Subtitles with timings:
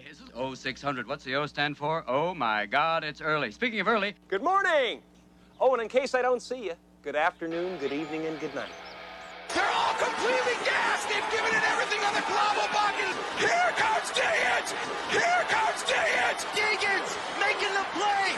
[0.00, 0.08] early.
[0.08, 1.06] This is 0600.
[1.06, 2.04] What's the O stand for?
[2.06, 3.50] Oh my God, it's early.
[3.50, 5.02] Speaking of early, Good morning.
[5.60, 8.72] Oh, and in case I don't see you, good afternoon, good evening, and good night.
[9.52, 11.08] They're all completely gassed.
[11.08, 13.12] They've given it everything on the global bucket.
[13.36, 14.72] Here comes Diggins.
[15.12, 16.40] Here comes Diggins.
[16.56, 18.32] Diggins making the play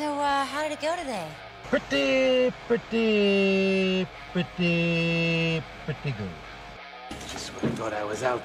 [0.00, 1.28] so uh, how did it go today?
[1.64, 7.18] Pretty, pretty, pretty, pretty good.
[7.28, 8.42] Just when I thought I was out,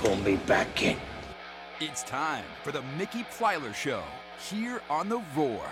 [0.00, 0.96] pull me back in.
[1.78, 4.02] It's time for the Mickey Plyler Show
[4.50, 5.70] here on the Roar.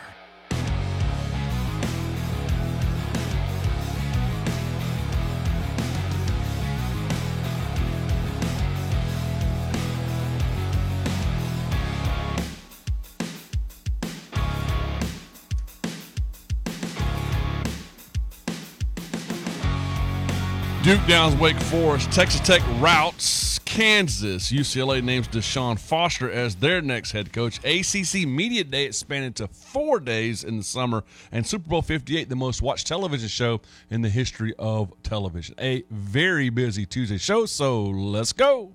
[20.87, 24.53] Duke Downs, Wake Forest, Texas Tech routes Kansas.
[24.53, 27.59] UCLA names Deshaun Foster as their next head coach.
[27.65, 32.37] ACC Media Day expanded to four days in the summer, and Super Bowl 58, the
[32.37, 35.57] most watched television show in the history of television.
[35.59, 38.71] A very busy Tuesday show, so let's go.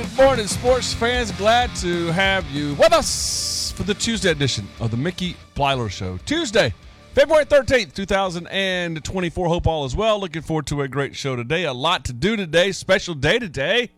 [0.00, 1.30] Good morning, sports fans.
[1.32, 6.16] Glad to have you with us for the Tuesday edition of the Mickey Plyler Show.
[6.24, 6.72] Tuesday,
[7.12, 9.48] February 13th, 2024.
[9.48, 10.18] Hope all is well.
[10.18, 11.64] Looking forward to a great show today.
[11.64, 12.72] A lot to do today.
[12.72, 13.90] Special day today.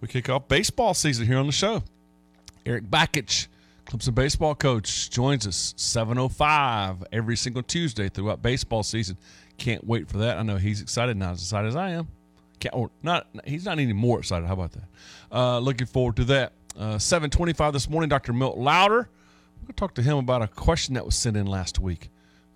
[0.00, 1.84] We kick off baseball season here on the show.
[2.66, 3.46] Eric Bakich,
[3.86, 9.16] Clemson baseball coach, joins us 7:05 every single Tuesday throughout baseball season.
[9.58, 10.38] Can't wait for that.
[10.38, 12.08] I know he's excited, not as excited as I am.
[12.72, 14.46] Or not, he's not any more excited.
[14.46, 14.84] How about that?
[15.32, 16.52] Uh, looking forward to that.
[16.78, 18.08] Uh, 7:25 this morning.
[18.08, 18.32] Dr.
[18.32, 19.08] Milt Louder.
[19.60, 22.10] We're gonna talk to him about a question that was sent in last week.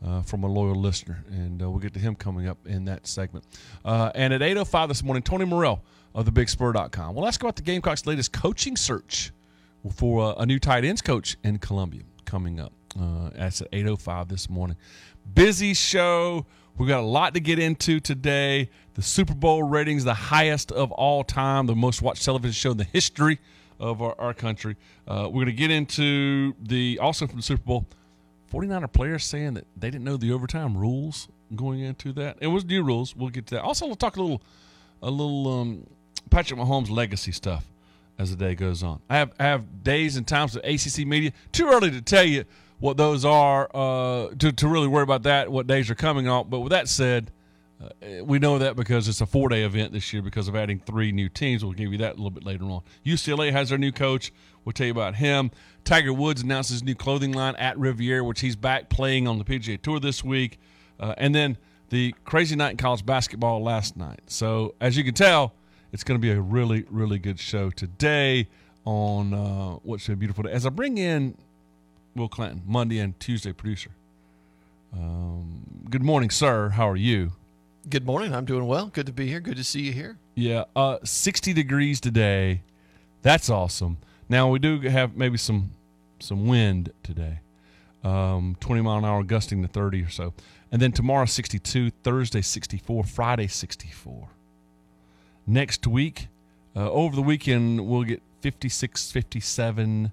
[0.05, 3.07] Uh, from a loyal listener, and uh, we'll get to him coming up in that
[3.07, 3.43] segment.
[3.87, 5.83] Uh, and at 8.05 this morning, Tony Morell
[6.15, 7.15] of thebigspur.com.
[7.15, 9.33] We'll ask about the Gamecocks' latest coaching search
[9.95, 12.73] for uh, a new tight ends coach in Columbia coming up.
[13.01, 14.77] Uh, that's at 8.05 this morning.
[15.33, 16.45] Busy show.
[16.77, 18.69] We've got a lot to get into today.
[18.95, 22.79] The Super Bowl ratings, the highest of all time, the most watched television show in
[22.79, 23.39] the history
[23.79, 24.77] of our, our country.
[25.07, 27.87] Uh, we're going to get into the, also from the Super Bowl,
[28.53, 32.39] 49er players saying that they didn't know the overtime rules going into that.
[32.41, 33.15] It was new rules.
[33.15, 33.63] We'll get to that.
[33.63, 34.43] Also, we'll talk a little,
[35.03, 35.87] a little um,
[36.31, 37.67] Patrick Mahomes legacy stuff
[38.19, 39.01] as the day goes on.
[39.11, 41.33] I have I have days and times of ACC media.
[41.53, 42.45] Too early to tell you
[42.85, 45.51] what those are uh, to to really worry about that.
[45.51, 46.51] What days are coming on?
[46.51, 47.31] But with that said,
[47.83, 50.81] uh, we know that because it's a four day event this year because of adding
[50.81, 51.65] three new teams.
[51.65, 52.83] We'll give you that a little bit later on.
[53.03, 54.35] UCLA has their new coach.
[54.67, 55.51] We'll tell you about him.
[55.85, 59.45] Tiger Woods announced his new clothing line at Riviera, which he's back playing on the
[59.45, 60.61] PGA Tour this week.
[61.01, 61.57] Uh, and then
[61.89, 64.21] the crazy night in college basketball last night.
[64.27, 65.55] So as you can tell,
[65.91, 68.47] it's going to be a really, really good show today
[68.85, 70.51] on uh, what's a beautiful day.
[70.51, 71.39] As I bring in
[72.15, 73.91] Will Clinton, Monday and Tuesday producer.
[74.93, 76.71] Um, good morning, sir.
[76.71, 77.33] How are you?
[77.89, 78.33] Good morning.
[78.33, 78.87] I'm doing well.
[78.87, 79.41] Good to be here.
[79.41, 80.17] Good to see you here.
[80.37, 82.63] Yeah, uh, 60 degrees today.
[83.23, 83.99] That's awesome.
[84.29, 85.73] Now we do have maybe some
[86.21, 87.41] some wind today.
[88.03, 90.35] Um, 20 mile an hour gusting to 30 or so.
[90.71, 94.29] And then tomorrow 62, Thursday 64, Friday 64.
[95.47, 96.29] Next week,
[96.77, 100.13] uh, over the weekend we'll get 56, 57.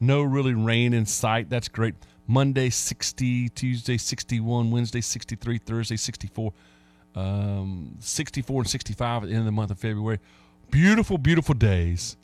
[0.00, 1.50] No really rain in sight.
[1.50, 1.94] That's great.
[2.26, 6.52] Monday 60, Tuesday 61, Wednesday 63, Thursday 64
[7.14, 10.18] um, 64 and 65 at the end of the month of February.
[10.70, 12.16] Beautiful, beautiful days.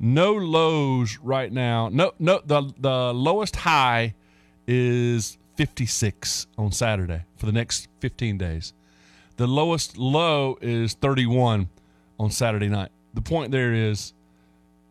[0.00, 1.88] No lows right now.
[1.92, 2.40] No, no.
[2.44, 4.14] The the lowest high
[4.66, 8.72] is 56 on Saturday for the next 15 days.
[9.36, 11.68] The lowest low is 31
[12.18, 12.90] on Saturday night.
[13.14, 14.14] The point there is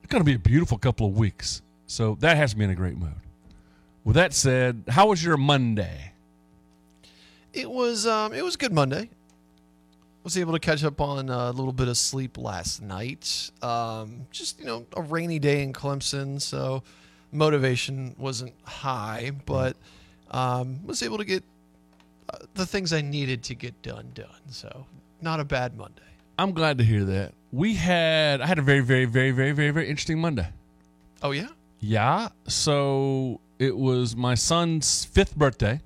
[0.03, 1.61] it's going to be a beautiful couple of weeks.
[1.91, 3.11] So that has me in a great mood.
[4.05, 6.13] With that said, how was your Monday?
[7.51, 9.09] It was um, it was a good Monday.
[10.23, 13.51] Was able to catch up on a little bit of sleep last night.
[13.61, 16.81] Um, just you know, a rainy day in Clemson, so
[17.33, 19.75] motivation wasn't high, but
[20.29, 21.43] um, was able to get
[22.29, 24.29] uh, the things I needed to get done done.
[24.49, 24.85] So
[25.19, 26.01] not a bad Monday.
[26.39, 27.33] I'm glad to hear that.
[27.51, 30.47] We had I had a very very very very very very interesting Monday.
[31.21, 31.49] Oh yeah.
[31.81, 32.29] Yeah.
[32.47, 35.81] So it was my son's fifth birthday.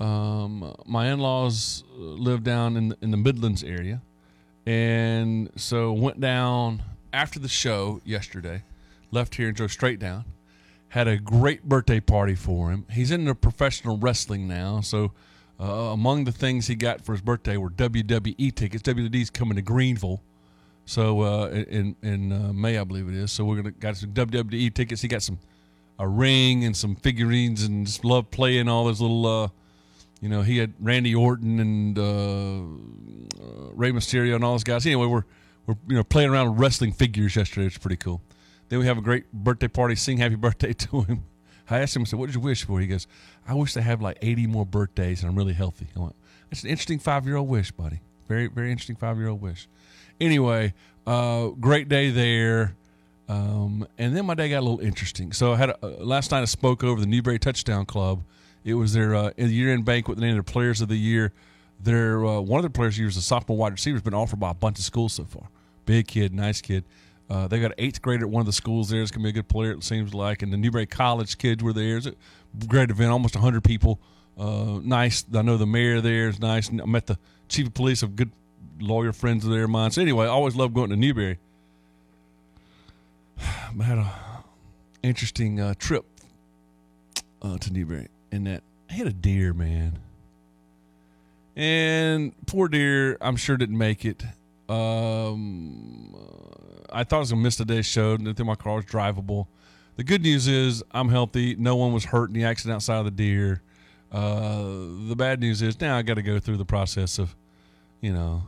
[0.00, 4.00] Um, my in-laws live down in the, in the Midlands area,
[4.64, 8.62] and so went down after the show yesterday.
[9.10, 10.24] Left here and drove straight down.
[10.90, 12.86] Had a great birthday party for him.
[12.92, 15.12] He's into professional wrestling now, so
[15.60, 18.82] uh, among the things he got for his birthday were WWE tickets.
[18.82, 20.22] WWE's coming to Greenville.
[20.88, 23.30] So uh, in in uh, May, I believe it is.
[23.30, 25.02] So we're gonna got some WWE tickets.
[25.02, 25.38] He got some
[25.98, 29.26] a ring and some figurines, and just love playing all those little.
[29.26, 29.48] Uh,
[30.22, 34.86] you know, he had Randy Orton and uh, uh, Rey Mysterio and all those guys.
[34.86, 35.24] Anyway, we're
[35.66, 37.66] we're you know playing around with wrestling figures yesterday.
[37.66, 38.22] It's pretty cool.
[38.70, 39.94] Then we have a great birthday party.
[39.94, 41.24] Sing happy birthday to him.
[41.68, 43.06] I asked him, I said, "What did you wish for?" He goes,
[43.46, 46.16] "I wish to have like 80 more birthdays, and I'm really healthy." I went,
[46.48, 48.00] "That's an interesting five year old wish, buddy.
[48.26, 49.68] Very very interesting five year old wish."
[50.20, 50.74] Anyway,
[51.06, 52.74] uh, great day there.
[53.28, 55.32] Um, and then my day got a little interesting.
[55.32, 58.22] So I had a, uh, last night I spoke over the Newberry Touchdown Club.
[58.64, 60.18] It was their uh, year-end banquet.
[60.18, 61.32] They named their Players of the Year.
[61.80, 63.96] Their uh, one of their players of the year is a sophomore wide receiver.
[63.96, 65.48] Has been offered by a bunch of schools so far.
[65.86, 66.84] Big kid, nice kid.
[67.30, 69.00] Uh, they got an eighth grader at one of the schools there.
[69.00, 69.72] It's gonna be a good player.
[69.72, 70.42] It seems like.
[70.42, 71.98] And the Newberry College kids were there.
[71.98, 72.14] It's a
[72.66, 73.12] great event.
[73.12, 74.00] Almost hundred people.
[74.36, 75.24] Uh, nice.
[75.32, 76.68] I know the mayor there is nice.
[76.68, 77.18] I met the
[77.48, 78.02] chief of police.
[78.02, 78.32] Of good
[78.80, 79.90] lawyer friends of their mine.
[79.90, 81.38] So anyway, I always loved going to Newberry.
[83.40, 84.12] I had a
[85.02, 86.04] interesting uh, trip
[87.42, 89.98] uh, to Newberry in that I had a deer, man.
[91.56, 94.24] And poor deer, I'm sure didn't make it.
[94.68, 96.14] Um,
[96.92, 98.16] I thought I was gonna miss today's show.
[98.16, 99.46] Didn't think my car was drivable.
[99.96, 101.56] The good news is I'm healthy.
[101.56, 103.62] No one was hurt in the accident outside of the deer.
[104.12, 104.62] Uh,
[105.08, 107.34] the bad news is now I got to go through the process of,
[108.00, 108.44] you know,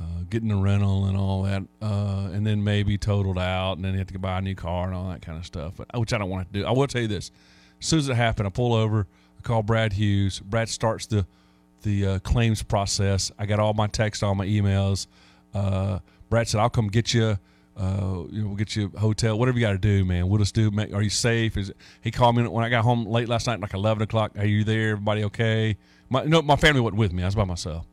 [0.00, 3.92] uh, getting a rental and all that, uh, and then maybe totaled out, and then
[3.92, 5.74] you have to buy a new car and all that kind of stuff.
[5.76, 6.66] But, which I don't want to do.
[6.66, 7.30] I will tell you this:
[7.80, 9.06] as soon as it happened, I pull over,
[9.38, 10.40] I call Brad Hughes.
[10.40, 11.26] Brad starts the
[11.82, 13.30] the uh, claims process.
[13.38, 15.06] I got all my texts, all my emails.
[15.52, 16.00] Uh,
[16.30, 17.38] Brad said, "I'll come get you."
[17.76, 20.28] Uh, you know, we'll get you a hotel, whatever you got to do, man.
[20.28, 20.70] We'll just do.
[20.92, 21.56] Are you safe?
[21.56, 24.32] Is he called me when I got home late last night, like eleven o'clock.
[24.38, 24.92] Are you there?
[24.92, 25.76] Everybody okay?
[26.08, 27.22] My no, my family wasn't with me.
[27.22, 27.86] I was by myself.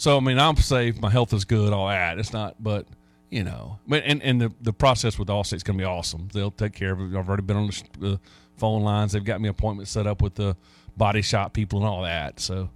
[0.00, 0.98] So I mean, I'm safe.
[0.98, 1.74] My health is good.
[1.74, 2.18] All that.
[2.18, 2.86] It's not, but
[3.28, 6.28] you know, but and and the the process with Allstate's going to be awesome.
[6.32, 7.18] They'll take care of it.
[7.18, 8.18] I've already been on the,
[8.56, 9.12] phone lines.
[9.12, 10.56] They've got me appointments set up with the
[10.96, 12.40] body shop people and all that.
[12.40, 12.70] So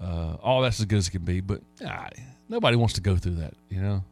[0.00, 1.40] uh, all that's as good as it can be.
[1.40, 2.08] But ah,
[2.48, 4.04] nobody wants to go through that, you know.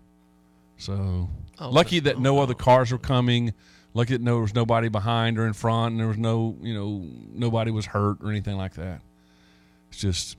[0.78, 1.28] So
[1.60, 3.54] Oh, lucky that no other cars were coming.
[3.94, 6.74] Lucky that no, there was nobody behind or in front, and there was no, you
[6.74, 9.00] know, nobody was hurt or anything like that.
[9.90, 10.36] It's just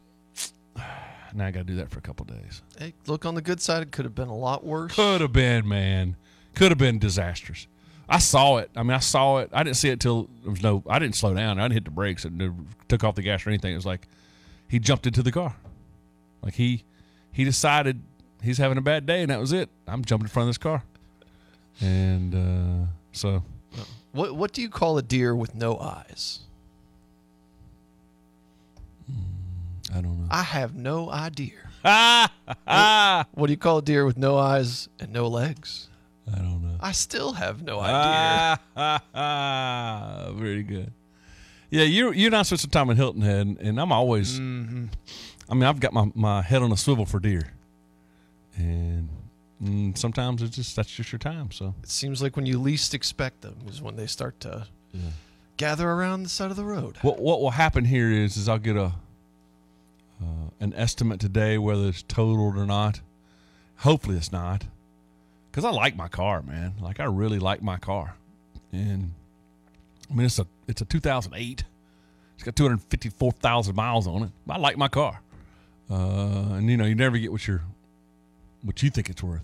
[1.35, 2.61] now I got to do that for a couple days.
[2.77, 3.81] Hey, look on the good side.
[3.83, 4.93] It could have been a lot worse.
[4.93, 6.15] Could have been, man.
[6.55, 7.67] Could have been disastrous.
[8.07, 8.69] I saw it.
[8.75, 9.49] I mean, I saw it.
[9.53, 10.83] I didn't see it till there was no.
[10.87, 11.57] I didn't slow down.
[11.59, 13.71] I didn't hit the brakes and took off the gas or anything.
[13.71, 14.07] It was like
[14.67, 15.55] he jumped into the car.
[16.41, 16.83] Like he
[17.31, 18.01] he decided
[18.41, 19.69] he's having a bad day, and that was it.
[19.87, 20.83] I'm jumping in front of this car,
[21.79, 23.43] and uh, so
[24.11, 26.41] What what do you call a deer with no eyes?
[29.95, 30.27] I don't know.
[30.31, 31.53] I have no idea.
[32.65, 35.89] Ah, What do you call a deer with no eyes and no legs?
[36.33, 36.77] I don't know.
[36.79, 38.59] I still have no idea.
[40.35, 40.91] Very good.
[41.69, 44.39] Yeah, you're you and I spent some time in Hilton Head, and, and I'm always.
[44.39, 44.85] Mm-hmm.
[45.49, 47.51] I mean, I've got my, my head on a swivel for deer,
[48.55, 49.09] and
[49.61, 51.51] mm, sometimes it's just that's just your time.
[51.51, 54.67] So It seems like when you least expect them is when they start to
[55.57, 56.97] gather around the side of the road.
[57.01, 58.93] what what will happen here is is I'll get a
[60.23, 63.01] uh, an estimate today whether it's totaled or not.
[63.77, 64.65] Hopefully, it's not,
[65.51, 66.75] because I like my car, man.
[66.79, 68.15] Like I really like my car,
[68.71, 69.11] and
[70.09, 71.63] I mean it's a it's a 2008.
[72.35, 74.31] It's got 254,000 miles on it.
[74.49, 75.21] I like my car,
[75.89, 77.63] uh, and you know you never get what you're
[78.63, 79.43] what you think it's worth.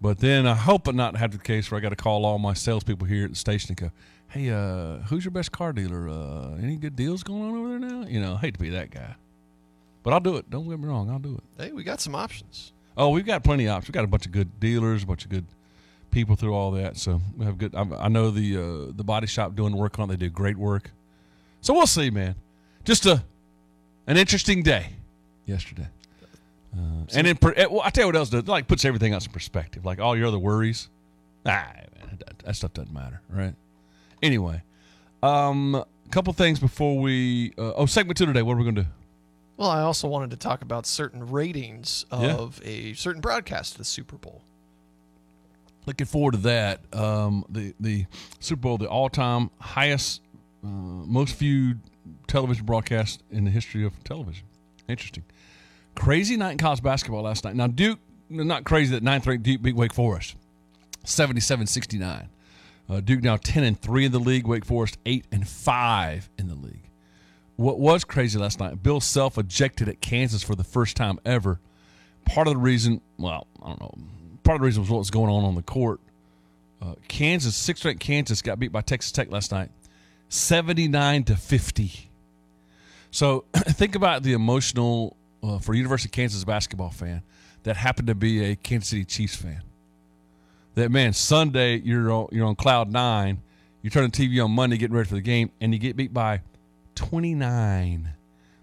[0.00, 2.38] But then I hope it not have the case where I got to call all
[2.38, 3.90] my salespeople here at the station and go,
[4.28, 6.08] "Hey, uh, who's your best car dealer?
[6.08, 8.70] Uh, any good deals going on over there now?" You know, I hate to be
[8.70, 9.14] that guy,
[10.02, 10.50] but I'll do it.
[10.50, 11.62] Don't get me wrong, I'll do it.
[11.62, 12.72] Hey, we got some options.
[12.96, 13.88] Oh, we've got plenty of options.
[13.88, 15.46] We've got a bunch of good dealers, a bunch of good
[16.10, 16.96] people through all that.
[16.96, 17.74] So we have good.
[17.74, 20.10] I, I know the uh, the body shop doing work on.
[20.10, 20.18] it.
[20.18, 20.90] They do great work.
[21.60, 22.34] So we'll see, man.
[22.84, 23.22] Just a
[24.06, 24.90] an interesting day
[25.46, 25.88] yesterday.
[26.74, 28.46] Uh, and in, eh, well, I tell you what else does.
[28.46, 29.84] Like puts everything else in perspective.
[29.84, 30.88] Like all your other worries,
[31.44, 33.54] ah, man, that, that stuff doesn't matter, right?
[34.22, 34.62] Anyway,
[35.22, 37.52] um, a couple things before we.
[37.58, 38.42] Uh, oh, segment two today.
[38.42, 38.88] What are we going to do?
[39.62, 42.34] Well, I also wanted to talk about certain ratings Yeah.
[42.34, 44.42] of a certain broadcast of the Super Bowl.
[45.86, 46.80] Looking forward to that.
[46.92, 48.06] Um, the the
[48.40, 50.20] Super Bowl, the all time highest,
[50.64, 51.78] uh, most viewed
[52.26, 54.46] television broadcast in the history of television.
[54.88, 55.22] Interesting.
[55.94, 57.54] Crazy night in college basketball last night.
[57.54, 60.34] Now Duke, not crazy that ninth ranked Duke beat Wake Forest,
[61.04, 62.26] 77-69.
[62.90, 64.44] Uh, Duke now ten and three in the league.
[64.44, 66.88] Wake Forest eight and five in the league.
[67.62, 68.82] What was crazy last night?
[68.82, 71.60] Bill Self ejected at Kansas for the first time ever.
[72.24, 73.94] Part of the reason, well, I don't know.
[74.42, 76.00] Part of the reason was what was going on on the court.
[76.80, 79.70] Uh, Kansas, sixth ranked Kansas, got beat by Texas Tech last night,
[80.28, 82.10] seventy-nine to fifty.
[83.12, 87.22] So think about the emotional uh, for University of Kansas basketball fan
[87.62, 89.62] that happened to be a Kansas City Chiefs fan.
[90.74, 93.40] That man, Sunday you're on, you're on cloud nine.
[93.82, 96.12] You turn the TV on Monday, getting ready for the game, and you get beat
[96.12, 96.40] by
[96.94, 98.10] 29.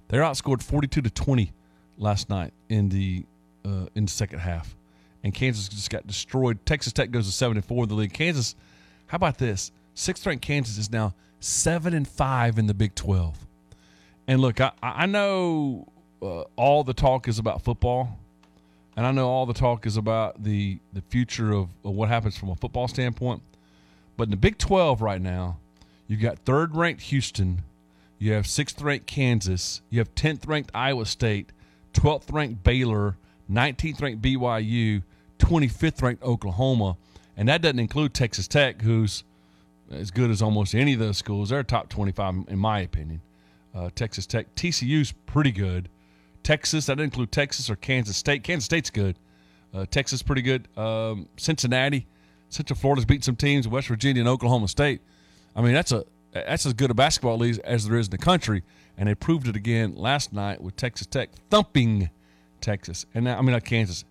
[0.07, 1.51] They're outscored 42 to 20
[1.97, 3.25] last night in the
[3.65, 4.75] uh, in the second half,
[5.23, 6.65] and Kansas just got destroyed.
[6.65, 8.13] Texas Tech goes to seven and four in the league.
[8.13, 8.55] Kansas,
[9.07, 9.71] how about this?
[9.93, 13.37] Sixth ranked Kansas is now seven and five in the Big 12.
[14.27, 15.87] And look, I I know
[16.21, 18.17] uh, all the talk is about football,
[18.95, 22.37] and I know all the talk is about the the future of, of what happens
[22.37, 23.41] from a football standpoint.
[24.17, 25.57] But in the Big 12 right now,
[26.07, 27.63] you've got third ranked Houston,
[28.19, 31.51] you have sixth ranked Kansas, you have 10th ranked Iowa State,
[31.93, 33.17] 12th ranked Baylor,
[33.49, 35.03] 19th ranked BYU,
[35.39, 36.97] 25th ranked Oklahoma,
[37.37, 39.23] and that doesn't include Texas Tech, who's
[39.89, 41.49] as good as almost any of those schools.
[41.49, 43.21] They're top 25 in my opinion.
[43.73, 45.89] Uh, Texas Tech, TCU's pretty good.
[46.43, 48.43] Texas, that doesn't include Texas or Kansas State.
[48.43, 49.17] Kansas State's good.
[49.73, 50.67] Uh, Texas pretty good.
[50.77, 52.07] Um, Cincinnati,
[52.49, 53.67] Central Florida's beat some teams.
[53.67, 55.01] West Virginia and Oklahoma State.
[55.55, 58.17] I mean, that's a that's as good a basketball league as there is in the
[58.17, 58.63] country,
[58.97, 62.09] and they proved it again last night with Texas Tech thumping
[62.61, 64.05] Texas, and now I mean not Kansas.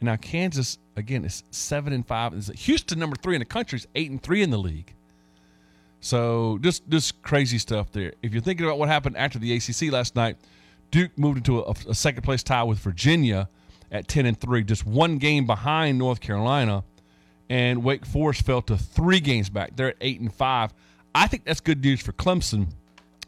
[0.00, 2.34] And now Kansas again is seven and five.
[2.34, 4.94] Is Houston number three in the country is eight and three in the league.
[6.00, 8.12] So just just crazy stuff there.
[8.22, 10.36] If you're thinking about what happened after the ACC last night,
[10.90, 13.48] Duke moved into a, a second place tie with Virginia
[13.90, 16.84] at ten and three, just one game behind North Carolina,
[17.48, 19.74] and Wake Forest fell to three games back.
[19.74, 20.72] They're at eight and five.
[21.18, 22.68] I think that's good news for Clemson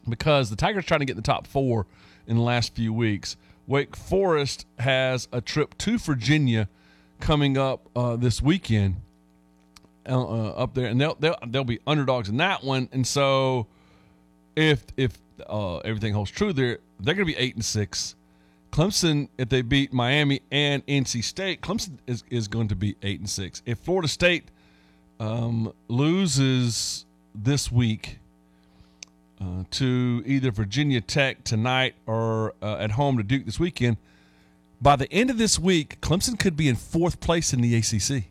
[0.09, 1.87] because the Tigers trying to get in the top four
[2.29, 3.37] in the last few weeks.
[3.67, 6.69] Wake Forest has a trip to Virginia
[7.19, 8.95] coming up uh, this weekend
[10.09, 12.89] uh, uh, up there, and they'll, they'll they'll be underdogs in that one.
[12.93, 13.67] And so,
[14.55, 15.19] if if
[15.49, 18.15] uh, everything holds true, there they're going to be eight and six.
[18.71, 23.19] Clemson, if they beat Miami and NC State, Clemson is, is going to be eight
[23.19, 23.63] and six.
[23.67, 24.45] If Florida State
[25.19, 27.05] um, loses
[27.35, 28.19] this week
[29.41, 33.97] uh, to either Virginia Tech tonight or uh, at home to Duke this weekend,
[34.83, 38.25] by the end of this week, Clemson could be in fourth place in the ACC,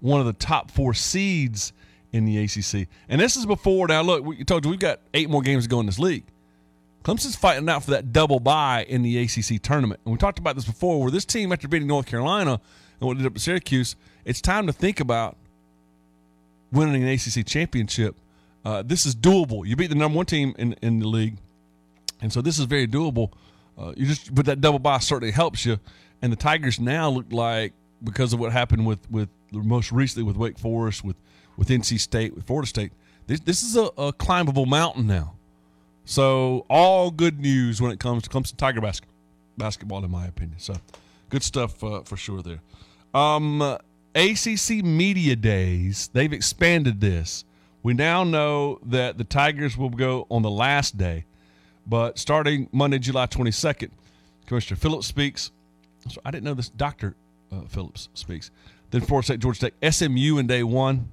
[0.00, 1.72] one of the top four seeds
[2.12, 2.88] in the ACC.
[3.08, 4.02] And this is before now.
[4.02, 6.24] Look, we told you we've got eight more games to go in this league.
[7.04, 10.00] Clemson's fighting out for that double bye in the ACC tournament.
[10.04, 12.60] And we talked about this before, where this team, after beating North Carolina
[13.00, 15.36] and what did up at Syracuse, it's time to think about
[16.72, 18.16] winning an ACC championship.
[18.64, 19.66] Uh, this is doable.
[19.66, 21.36] You beat the number one team in, in the league,
[22.20, 23.32] and so this is very doable.
[23.78, 25.78] Uh, you just but that double bye certainly helps you.
[26.20, 27.72] And the Tigers now look like
[28.02, 31.16] because of what happened with with most recently with Wake Forest, with
[31.56, 32.92] with NC State, with Florida State.
[33.26, 35.34] This this is a, a climbable mountain now.
[36.04, 39.08] So all good news when it comes to Clemson Tiger basket,
[39.58, 40.58] basketball, in my opinion.
[40.58, 40.74] So
[41.28, 42.60] good stuff uh, for sure there.
[43.14, 43.78] Um,
[44.14, 47.44] ACC Media Days, they've expanded this.
[47.82, 51.24] We now know that the Tigers will go on the last day,
[51.86, 53.90] but starting Monday, July 22nd,
[54.46, 55.52] Commissioner Phillips speaks.
[56.08, 56.68] So I didn't know this.
[56.68, 57.14] Dr.
[57.52, 58.50] Uh, Phillips speaks.
[58.90, 61.10] Then Florida State, Georgia Tech, SMU in day one.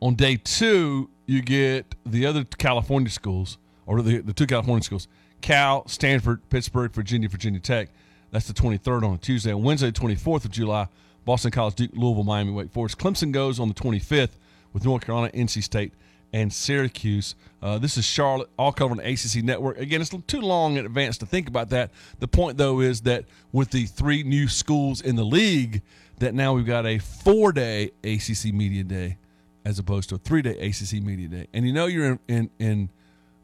[0.00, 5.08] On day two, you get the other California schools, or the, the two California schools
[5.40, 7.88] Cal, Stanford, Pittsburgh, Virginia, Virginia Tech.
[8.30, 9.52] That's the 23rd on a Tuesday.
[9.52, 10.88] On Wednesday, 24th of July,
[11.28, 12.96] Boston College, Duke, Louisville, Miami, Wake Forest.
[12.96, 14.30] Clemson goes on the 25th
[14.72, 15.92] with North Carolina, NC State,
[16.32, 17.34] and Syracuse.
[17.60, 19.76] Uh, this is Charlotte, all covered on the ACC Network.
[19.76, 21.90] Again, it's too long in advance to think about that.
[22.18, 25.82] The point, though, is that with the three new schools in the league,
[26.18, 29.18] that now we've got a four-day ACC Media Day
[29.66, 31.46] as opposed to a three-day ACC Media Day.
[31.52, 32.90] And you know you're in in, in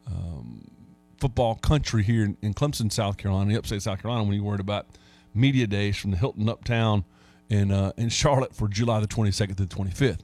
[0.06, 0.70] um,
[1.18, 4.86] football country here in, in Clemson, South Carolina, upstate South Carolina, when you're worried about
[5.34, 7.04] media days from the Hilton Uptown
[7.48, 10.20] in uh, in Charlotte for July the 22nd to the 25th.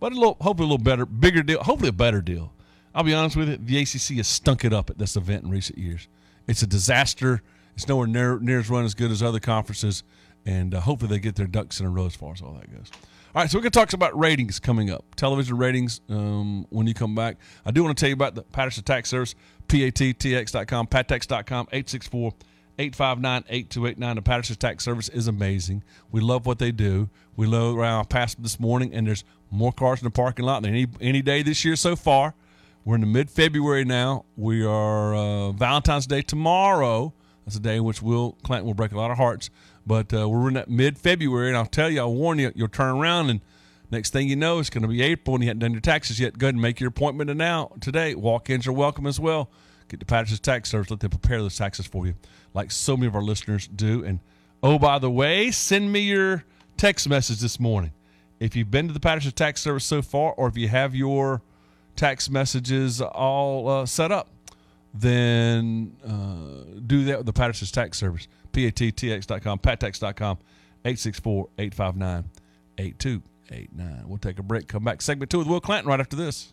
[0.00, 2.52] But a little, hopefully a little better, bigger deal, hopefully a better deal.
[2.94, 5.50] I'll be honest with you, the ACC has stunk it up at this event in
[5.50, 6.08] recent years.
[6.46, 7.42] It's a disaster.
[7.74, 10.02] It's nowhere near, near as run as good as other conferences,
[10.44, 12.72] and uh, hopefully they get their ducks in a row as far as all that
[12.74, 12.90] goes.
[13.34, 16.88] All right, so we're going to talk about ratings coming up, television ratings um, when
[16.88, 17.36] you come back.
[17.64, 19.34] I do want to tell you about the Patterson Tax Service,
[19.68, 22.32] pattx.com, pattex.com, 864
[22.78, 24.16] 859 8289.
[24.16, 25.82] The Patterson Tax Service is amazing.
[26.12, 27.10] We love what they do.
[27.36, 30.72] We love around past this morning, and there's more cars in the parking lot than
[30.72, 32.34] any, any day this year so far.
[32.84, 34.24] We're in the mid February now.
[34.36, 37.12] We are uh, Valentine's Day tomorrow.
[37.44, 39.50] That's a day in which Will Clanton will break a lot of hearts.
[39.86, 42.68] But uh, we're in that mid February, and I'll tell you, I'll warn you, you'll
[42.68, 43.40] turn around, and
[43.90, 46.20] next thing you know, it's going to be April, and you haven't done your taxes
[46.20, 46.38] yet.
[46.38, 48.14] Go ahead and make your appointment now, today.
[48.14, 49.50] Walk ins are welcome as well.
[49.88, 52.14] Get the Patterson's Tax Service, let them prepare those taxes for you,
[52.54, 54.04] like so many of our listeners do.
[54.04, 54.20] And
[54.62, 56.44] oh, by the way, send me your
[56.76, 57.92] text message this morning.
[58.38, 61.42] If you've been to the Patterson Tax Service so far, or if you have your
[61.96, 64.28] text messages all uh, set up,
[64.94, 68.28] then uh, do that with the Patterson's Tax Service.
[68.52, 70.38] PATTX.com, pattex.com,
[70.84, 72.24] 864 859
[72.78, 74.08] 8289.
[74.08, 75.02] We'll take a break, come back.
[75.02, 76.52] Segment two with Will Clanton right after this.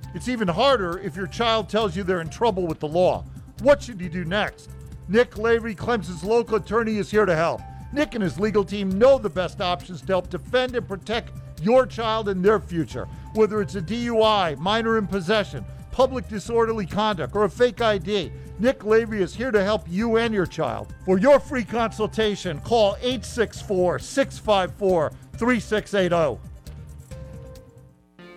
[0.13, 3.23] It's even harder if your child tells you they're in trouble with the law.
[3.61, 4.69] What should you do next?
[5.07, 7.61] Nick Lavery, Clemson's local attorney, is here to help.
[7.93, 11.85] Nick and his legal team know the best options to help defend and protect your
[11.85, 13.07] child and their future.
[13.33, 18.83] Whether it's a DUI, minor in possession, public disorderly conduct, or a fake ID, Nick
[18.83, 20.93] Lavery is here to help you and your child.
[21.05, 26.50] For your free consultation, call 864 654 3680.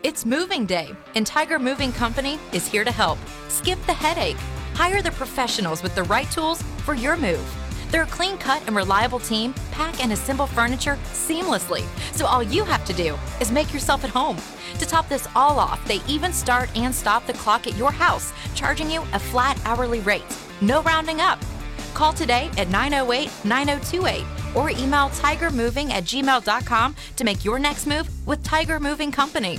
[0.05, 3.19] It's moving day, and Tiger Moving Company is here to help.
[3.49, 4.37] Skip the headache.
[4.75, 7.43] Hire the professionals with the right tools for your move.
[7.91, 11.87] They're a clean cut and reliable team, pack and assemble furniture seamlessly.
[12.15, 14.37] So all you have to do is make yourself at home.
[14.79, 18.31] To top this all off, they even start and stop the clock at your house,
[18.55, 20.39] charging you a flat hourly rate.
[20.61, 21.39] No rounding up.
[21.95, 28.07] Call today at 908 9028 or email tigermoving at gmail.com to make your next move
[28.27, 29.59] with Tiger Moving Company.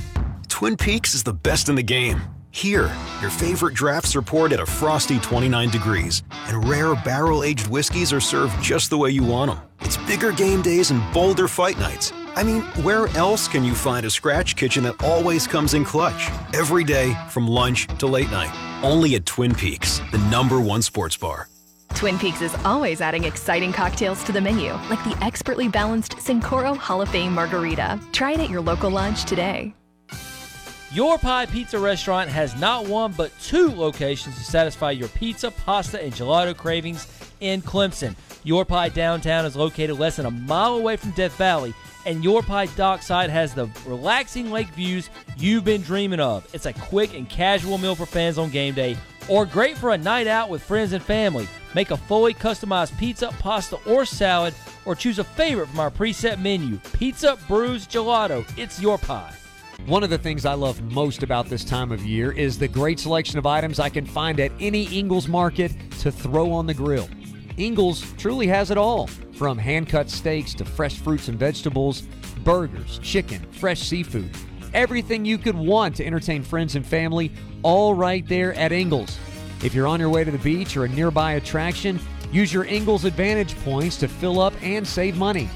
[0.55, 2.21] Twin Peaks is the best in the game.
[2.51, 2.89] Here,
[3.19, 8.13] your favorite drafts are poured at a frosty 29 degrees, and rare barrel aged whiskeys
[8.13, 9.61] are served just the way you want them.
[9.81, 12.13] It's bigger game days and bolder fight nights.
[12.37, 16.29] I mean, where else can you find a scratch kitchen that always comes in clutch?
[16.53, 18.55] Every day, from lunch to late night.
[18.81, 21.49] Only at Twin Peaks, the number one sports bar.
[21.95, 26.77] Twin Peaks is always adding exciting cocktails to the menu, like the expertly balanced Cincoro
[26.77, 27.99] Hall of Fame Margarita.
[28.13, 29.75] Try it at your local lodge today.
[30.95, 36.01] Your Pie Pizza Restaurant has not one but two locations to satisfy your pizza, pasta,
[36.01, 37.05] and gelato cravings
[37.41, 38.15] in Clemson.
[38.45, 41.73] Your Pie Downtown is located less than a mile away from Death Valley,
[42.05, 46.47] and Your Pie Dockside has the relaxing lake views you've been dreaming of.
[46.53, 48.95] It's a quick and casual meal for fans on game day,
[49.27, 51.49] or great for a night out with friends and family.
[51.73, 54.53] Make a fully customized pizza, pasta, or salad,
[54.85, 58.49] or choose a favorite from our preset menu pizza, brews, gelato.
[58.57, 59.33] It's Your Pie.
[59.83, 62.99] One of the things I love most about this time of year is the great
[62.99, 67.07] selection of items I can find at any Ingles market to throw on the grill.
[67.57, 72.01] Ingles truly has it all from hand cut steaks to fresh fruits and vegetables,
[72.43, 74.31] burgers, chicken, fresh seafood,
[74.73, 79.19] everything you could want to entertain friends and family, all right there at Ingles.
[79.63, 81.99] If you're on your way to the beach or a nearby attraction,
[82.31, 85.47] use your Ingles Advantage points to fill up and save money.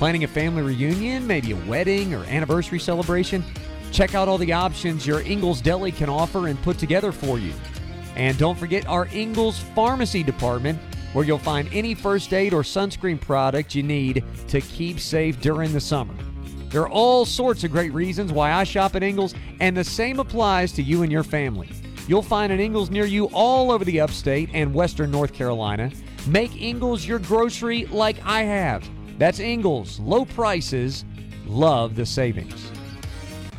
[0.00, 3.44] Planning a family reunion, maybe a wedding or anniversary celebration?
[3.92, 7.52] Check out all the options your Ingles Deli can offer and put together for you.
[8.16, 10.78] And don't forget our Ingles Pharmacy Department,
[11.12, 15.70] where you'll find any first aid or sunscreen product you need to keep safe during
[15.70, 16.14] the summer.
[16.70, 20.18] There are all sorts of great reasons why I shop at Ingles, and the same
[20.18, 21.68] applies to you and your family.
[22.08, 25.92] You'll find an Ingles near you all over the upstate and western North Carolina.
[26.26, 28.88] Make Ingles your grocery like I have.
[29.20, 30.00] That's Ingles.
[30.00, 31.04] Low prices,
[31.46, 32.72] love the savings.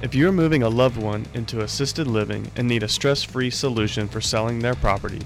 [0.01, 4.07] If you're moving a loved one into assisted living and need a stress free solution
[4.07, 5.21] for selling their property,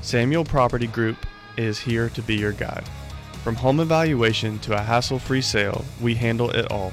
[0.00, 1.16] Samuel Property Group
[1.56, 2.88] is here to be your guide.
[3.42, 6.92] From home evaluation to a hassle free sale, we handle it all.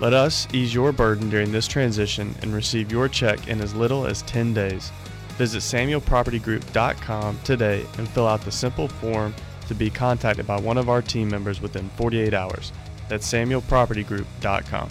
[0.00, 4.04] Let us ease your burden during this transition and receive your check in as little
[4.04, 4.90] as 10 days.
[5.38, 9.32] Visit SamuelPropertyGroup.com today and fill out the simple form
[9.68, 12.72] to be contacted by one of our team members within 48 hours.
[13.08, 14.88] That's SamuelPropertyGroup.com.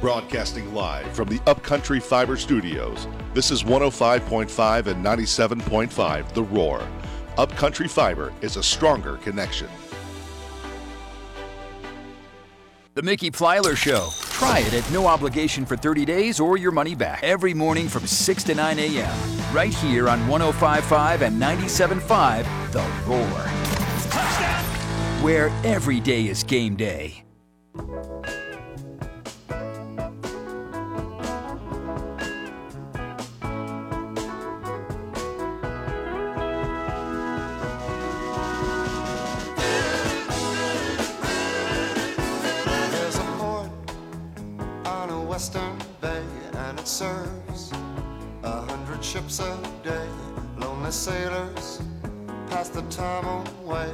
[0.00, 6.86] Broadcasting live from the Upcountry Fiber Studios, this is 105.5 and 97.5 The Roar.
[7.36, 9.68] Upcountry Fiber is a stronger connection.
[12.98, 14.10] The Mickey Plyler Show.
[14.32, 18.04] Try it at no obligation for 30 days or your money back every morning from
[18.04, 19.16] 6 to 9 a.m.
[19.54, 23.22] Right here on 105.5 and 97.5 The Roar.
[25.22, 27.22] Where every day is game day.
[49.28, 50.06] Ships a day.
[50.56, 51.82] Lonely sailors
[52.48, 53.90] pass the time away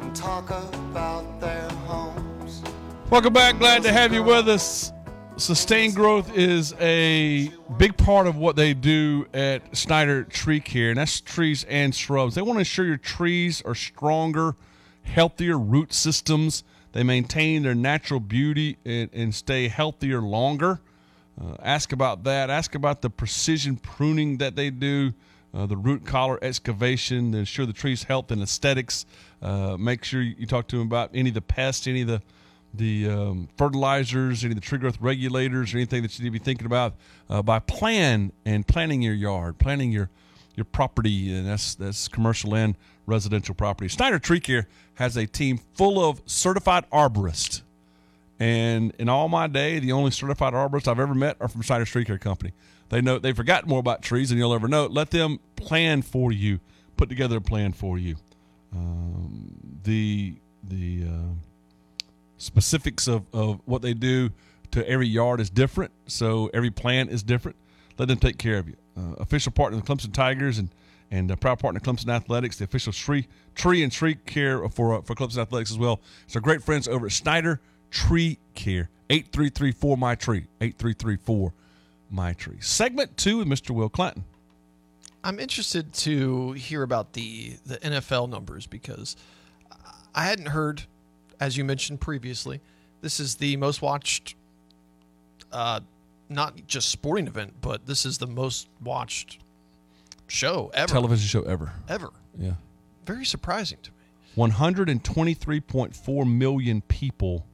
[0.00, 2.62] and talk about their homes.
[3.10, 3.58] Welcome back.
[3.58, 4.92] Glad to have you with us.
[5.36, 10.98] Sustained growth is a big part of what they do at Snyder Tree Care, and
[10.98, 12.36] that's trees and shrubs.
[12.36, 14.54] They want to ensure your trees are stronger,
[15.02, 16.62] healthier root systems.
[16.92, 20.80] They maintain their natural beauty and, and stay healthier longer.
[21.40, 22.50] Uh, ask about that.
[22.50, 25.12] Ask about the precision pruning that they do,
[25.54, 29.06] uh, the root collar excavation to ensure the tree's health and aesthetics.
[29.40, 32.22] Uh, make sure you talk to them about any of the pests, any of the
[32.74, 36.38] the um, fertilizers, any of the tree growth regulators, or anything that you need to
[36.38, 36.94] be thinking about
[37.28, 40.08] uh, by plan and planning your yard, planning your
[40.54, 43.88] your property, and that's that's commercial and residential property.
[43.88, 47.62] Snyder Tree Care has a team full of certified arborists.
[48.42, 51.84] And in all my day, the only certified arborists I've ever met are from Snyder
[51.84, 52.52] Tree Care Company.
[52.88, 54.86] They know they've forgotten more about trees than you'll ever know.
[54.86, 56.58] Let them plan for you,
[56.96, 58.16] put together a plan for you.
[58.74, 62.04] Um, the the uh,
[62.36, 64.30] specifics of, of what they do
[64.72, 67.56] to every yard is different, so every plant is different.
[67.96, 68.74] Let them take care of you.
[68.96, 70.68] Uh, official partner of the Clemson Tigers and
[71.12, 74.94] and a proud partner of Clemson Athletics, the official tree tree and tree care for
[74.94, 76.00] uh, for Clemson Athletics as well.
[76.26, 77.60] So great friends over at Snyder
[77.92, 78.88] Tree Care.
[79.10, 80.46] Eight three three four my tree.
[80.60, 81.52] Eight three three four
[82.10, 82.56] my tree.
[82.60, 83.70] Segment two with Mr.
[83.70, 84.24] Will Clanton.
[85.22, 89.16] I'm interested to hear about the the NFL numbers because
[90.14, 90.84] I hadn't heard,
[91.38, 92.60] as you mentioned previously,
[93.02, 94.34] this is the most watched,
[95.52, 95.80] uh,
[96.28, 99.38] not just sporting event, but this is the most watched
[100.26, 101.72] show ever, Television show ever.
[101.88, 102.10] ever.
[102.38, 102.54] Yeah.
[103.06, 103.96] Very surprising to me.
[104.36, 107.46] 123.4 million people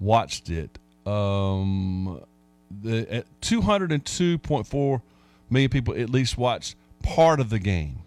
[0.00, 0.78] watched it.
[1.06, 2.20] Um,
[2.82, 5.02] the at 202.4
[5.50, 8.00] million people at least watched part of the game.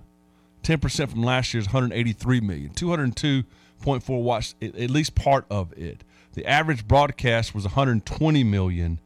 [0.64, 2.70] 10% from last year's 183 million.
[2.72, 6.04] 202.4 watched at at least part of it.
[6.34, 9.00] The average broadcast was 120 million.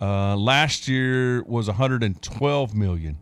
[0.00, 3.18] Uh, last year was 112 million.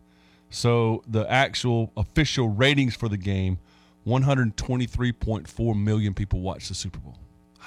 [0.51, 3.59] So the actual official ratings for the game,
[4.07, 7.19] 123.4 million people watched the Super Bowl.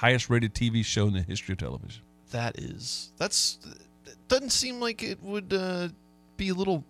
[0.02, 2.02] Highest rated TV show in the history of television.
[2.32, 3.58] That is that's
[4.04, 5.90] it doesn't seem like it would uh,
[6.36, 6.84] be a little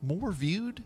[0.00, 0.84] more viewed.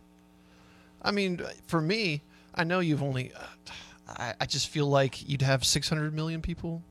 [1.02, 2.22] I mean, for me,
[2.54, 3.32] I know you've only.
[3.34, 3.72] Uh,
[4.08, 6.82] I, I just feel like you'd have 600 million people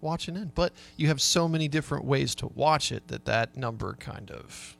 [0.00, 3.94] watching in, but you have so many different ways to watch it that that number
[3.94, 4.76] kind of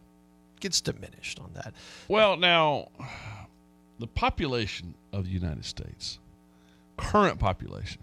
[0.61, 1.75] gets diminished on that.
[2.07, 2.89] Well, now,
[3.99, 6.21] the population of the United States,
[6.97, 8.01] current population,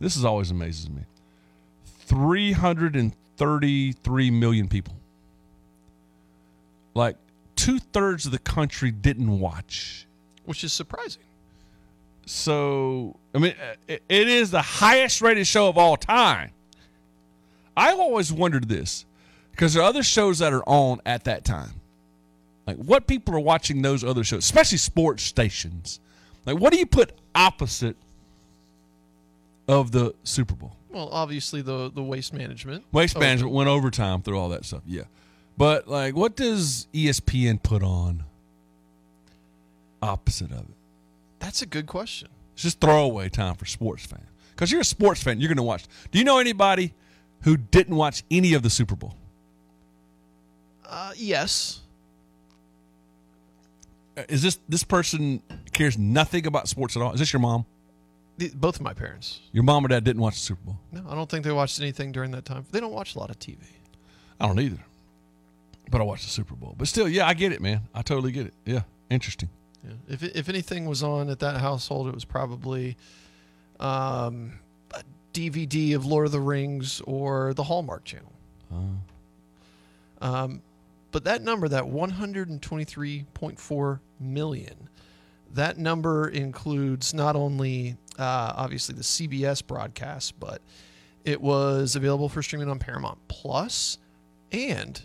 [0.00, 1.02] this is always amazes me
[1.84, 4.94] 333 million people.
[6.94, 7.16] Like
[7.54, 10.06] two thirds of the country didn't watch.
[10.44, 11.22] Which is surprising.
[12.26, 13.54] So, I mean,
[13.86, 16.52] it, it is the highest rated show of all time.
[17.76, 19.04] I always wondered this
[19.50, 21.72] because there are other shows that are on at that time.
[22.66, 26.00] Like, what people are watching those other shows, especially sports stations.
[26.46, 27.96] Like, what do you put opposite
[29.70, 30.76] of the Super Bowl?
[30.90, 32.84] Well, obviously the the waste management.
[32.92, 34.82] Waste Oh, management went overtime through all that stuff.
[34.86, 35.02] Yeah.
[35.56, 38.24] But, like, what does ESPN put on
[40.02, 40.74] opposite of it?
[41.38, 42.28] That's a good question.
[42.54, 44.24] It's just throwaway time for sports fans.
[44.54, 45.84] Because you're a sports fan, you're going to watch.
[46.10, 46.94] Do you know anybody
[47.42, 49.14] who didn't watch any of the Super Bowl?
[50.86, 51.80] Uh, yes.
[54.16, 57.12] Uh, Is this this person cares nothing about sports at all?
[57.12, 57.64] Is this your mom?
[58.48, 59.40] Both of my parents.
[59.52, 60.78] Your mom or dad didn't watch the Super Bowl.
[60.92, 62.64] No, I don't think they watched anything during that time.
[62.70, 63.58] They don't watch a lot of TV.
[64.40, 64.78] I don't either.
[65.90, 66.74] But I watched the Super Bowl.
[66.78, 67.82] But still, yeah, I get it, man.
[67.94, 68.54] I totally get it.
[68.64, 69.50] Yeah, interesting.
[69.84, 69.92] Yeah.
[70.08, 72.96] If if anything was on at that household, it was probably
[73.80, 74.60] um,
[74.92, 78.32] a DVD of Lord of the Rings or the Hallmark Channel.
[80.20, 80.62] Um,
[81.12, 84.88] but that number, that 123.4 million,
[85.52, 90.60] that number includes not only uh, obviously the CBS broadcast, but
[91.24, 93.98] it was available for streaming on Paramount Plus,
[94.52, 95.02] and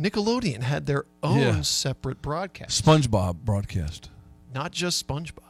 [0.00, 1.60] Nickelodeon had their own Yeah.
[1.62, 2.84] separate broadcast.
[2.84, 4.10] SpongeBob broadcast.
[4.54, 5.40] Not just SpongeBob.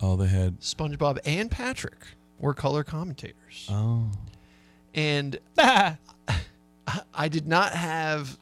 [0.00, 0.60] Oh, they had.
[0.60, 1.98] SpongeBob and Patrick
[2.38, 3.66] were color commentators.
[3.70, 4.10] Oh.
[4.94, 5.38] And
[7.14, 8.38] I did not have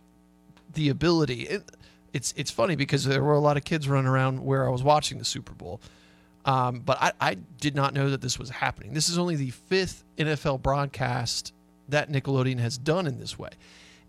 [0.74, 1.42] the ability.
[1.42, 1.64] It,
[2.12, 4.82] it's it's funny because there were a lot of kids running around where I was
[4.82, 5.80] watching the Super Bowl,
[6.46, 8.94] um, but I, I did not know that this was happening.
[8.94, 11.52] This is only the fifth NFL broadcast
[11.88, 13.50] that Nickelodeon has done in this way.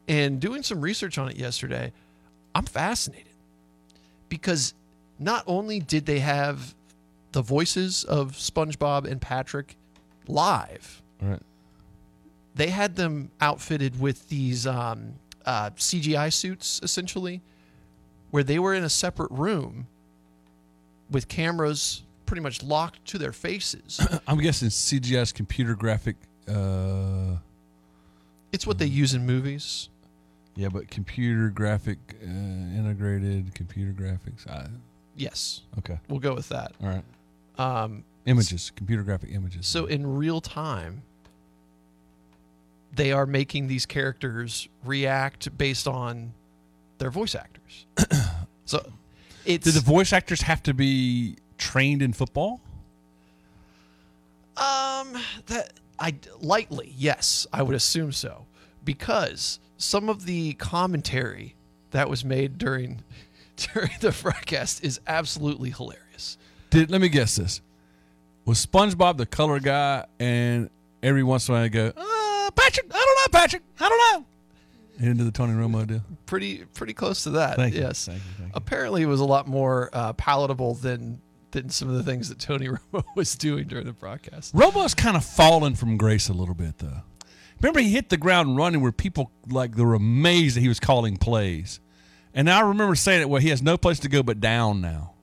[0.08, 1.92] And doing some research on it yesterday,
[2.56, 3.26] I'm fascinated
[4.30, 4.74] because
[5.20, 6.74] not only did they have
[7.34, 9.76] the voices of SpongeBob and Patrick
[10.28, 11.42] live, Right.
[12.56, 15.14] they had them outfitted with these um,
[15.46, 17.42] uh, CGI suits, essentially,
[18.32, 19.88] where they were in a separate room
[21.10, 24.00] with cameras pretty much locked to their faces.
[24.28, 26.18] I'm guessing CGI's computer graphic.
[26.48, 27.38] Uh,
[28.52, 29.90] it's what they use in movies.
[30.56, 34.48] Yeah, but computer graphic uh, integrated computer graphics.
[34.48, 34.68] I,
[35.18, 35.62] Yes.
[35.80, 36.00] Okay.
[36.08, 36.74] We'll go with that.
[36.82, 37.04] All right.
[37.58, 39.66] Um, Images, computer graphic images.
[39.66, 41.02] So in real time,
[42.94, 46.34] they are making these characters react based on
[47.00, 47.86] their voice actors.
[48.66, 48.86] so
[49.46, 52.62] it's Did the voice actors have to be trained in football?
[54.58, 55.16] Um,
[55.48, 58.46] that I lightly, yes, I would assume so,
[58.84, 61.56] because some of the commentary
[61.92, 63.04] that was made during
[63.58, 66.38] during the broadcast is absolutely hilarious.
[66.70, 67.62] Did let me guess this?
[68.46, 70.70] Was SpongeBob the color guy, and
[71.04, 74.22] every once in a while I go, uh, Patrick, I don't know, Patrick, I don't
[74.22, 74.26] know.
[75.00, 76.02] Into the Tony Romo deal.
[76.26, 77.56] Pretty pretty close to that.
[77.56, 78.06] Thank you, yes.
[78.06, 81.96] thank you, thank Apparently, it was a lot more uh, palatable than than some of
[81.96, 84.54] the things that Tony Romo was doing during the broadcast.
[84.56, 87.02] Romo's kind of fallen from grace a little bit, though.
[87.62, 90.80] Remember, he hit the ground running where people like they were amazed that he was
[90.80, 91.80] calling plays,
[92.34, 93.30] and I remember saying it.
[93.30, 95.14] Well, he has no place to go but down now.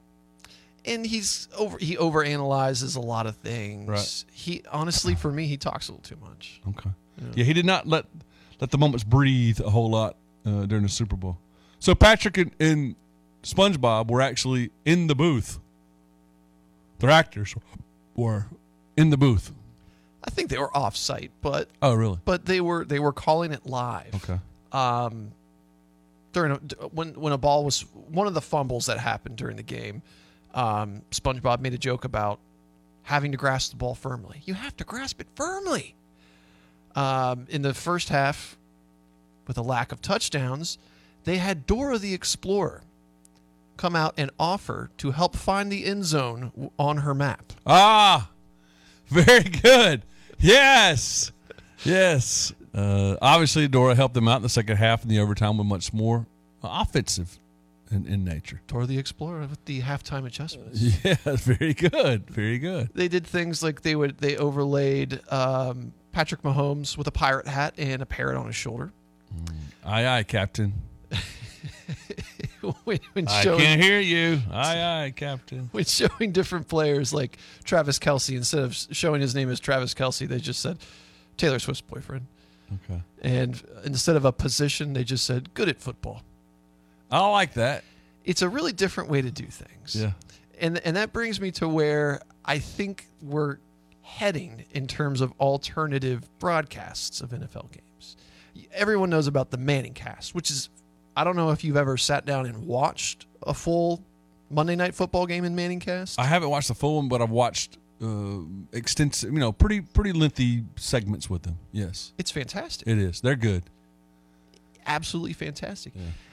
[0.84, 3.88] and he's over he overanalyzes a lot of things.
[3.88, 4.24] Right.
[4.32, 6.60] He honestly for me he talks a little too much.
[6.70, 6.90] Okay.
[7.34, 8.06] Yeah, he did not let
[8.60, 11.38] let the moments breathe a whole lot uh, during the Super Bowl.
[11.78, 12.96] So Patrick and, and
[13.44, 15.60] SpongeBob were actually in the booth.
[17.04, 17.54] Their actors
[18.16, 18.46] were
[18.96, 19.52] in the booth.
[20.26, 22.18] I think they were off site, but Oh, really?
[22.24, 24.14] but they were they were calling it live.
[24.14, 24.38] Okay.
[24.72, 25.32] Um
[26.32, 26.56] during a,
[26.88, 30.02] when when a ball was one of the fumbles that happened during the game,
[30.54, 32.38] um, SpongeBob made a joke about
[33.02, 34.40] having to grasp the ball firmly.
[34.44, 35.94] You have to grasp it firmly.
[36.96, 38.56] Um, in the first half,
[39.46, 40.78] with a lack of touchdowns,
[41.24, 42.82] they had Dora the Explorer
[43.76, 47.52] come out and offer to help find the end zone on her map.
[47.66, 48.30] Ah,
[49.08, 50.02] very good.
[50.38, 51.32] Yes,
[51.84, 52.52] yes.
[52.74, 55.92] Uh, obviously, Dora helped them out in the second half and the overtime with much
[55.92, 56.26] more
[56.62, 57.38] offensive
[57.90, 58.60] in, in nature.
[58.66, 60.80] Dora the Explorer with the halftime adjustments.
[61.04, 62.28] Yeah, very good.
[62.30, 62.90] Very good.
[62.94, 67.74] They did things like they would they overlaid um, Patrick Mahomes with a pirate hat
[67.78, 68.92] and a parrot on his shoulder.
[69.84, 70.72] Aye, aye, Captain.
[72.84, 74.40] when, when I can't hear you.
[74.50, 75.68] Aye, aye, Captain.
[75.72, 80.26] When showing different players like Travis Kelce, instead of showing his name as Travis Kelce,
[80.28, 80.78] they just said
[81.36, 82.26] Taylor Swift's boyfriend.
[82.72, 83.02] Okay.
[83.22, 86.22] And instead of a position, they just said good at football.
[87.10, 87.84] I like that.
[88.24, 89.96] It's a really different way to do things.
[89.96, 90.12] Yeah.
[90.58, 93.58] And and that brings me to where I think we're
[94.02, 98.16] heading in terms of alternative broadcasts of NFL games.
[98.72, 100.68] Everyone knows about the Manning cast, which is
[101.16, 104.02] I don't know if you've ever sat down and watched a full
[104.50, 106.18] Monday night football game in Manning cast.
[106.18, 108.38] I haven't watched the full one, but I've watched uh,
[108.72, 111.58] extensive, you know, pretty pretty lengthy segments with them.
[111.72, 112.86] Yes, It's fantastic.
[112.88, 113.20] it is.
[113.20, 113.62] They're good.
[114.86, 115.92] Absolutely fantastic.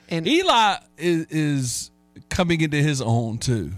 [0.10, 1.92] And Eli is, is
[2.30, 3.72] coming into his own too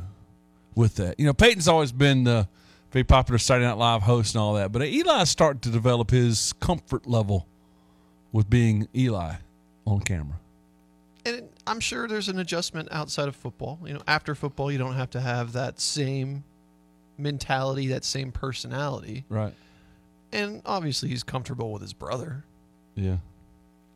[0.73, 1.19] with that.
[1.19, 2.47] You know, Peyton's always been the
[2.91, 6.53] very popular Saturday Night Live host and all that, but Eli's starting to develop his
[6.53, 7.47] comfort level
[8.31, 9.35] with being Eli
[9.85, 10.39] on camera.
[11.25, 13.79] And I'm sure there's an adjustment outside of football.
[13.85, 16.43] You know, after football, you don't have to have that same
[17.17, 19.25] mentality, that same personality.
[19.29, 19.53] Right.
[20.31, 22.43] And obviously, he's comfortable with his brother.
[22.95, 23.17] Yeah.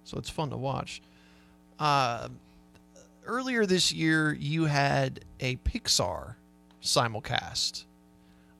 [0.03, 1.01] So it's fun to watch.
[1.79, 2.29] Uh,
[3.25, 6.35] earlier this year, you had a Pixar
[6.81, 7.83] simulcast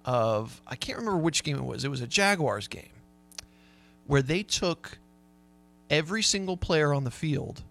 [0.06, 1.84] of, I can't remember which game it was.
[1.84, 2.90] It was a Jaguars game
[4.08, 4.98] where they took
[5.90, 7.64] every single player on the field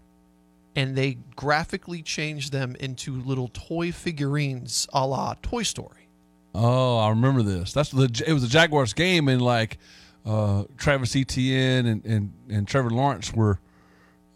[0.76, 6.08] and they graphically changed them into little toy figurines a la Toy Story.
[6.54, 7.72] Oh, I remember this.
[7.72, 9.78] That's the it was a Jaguars game, and like
[10.24, 13.58] uh, Travis Etienne and, and and Trevor Lawrence were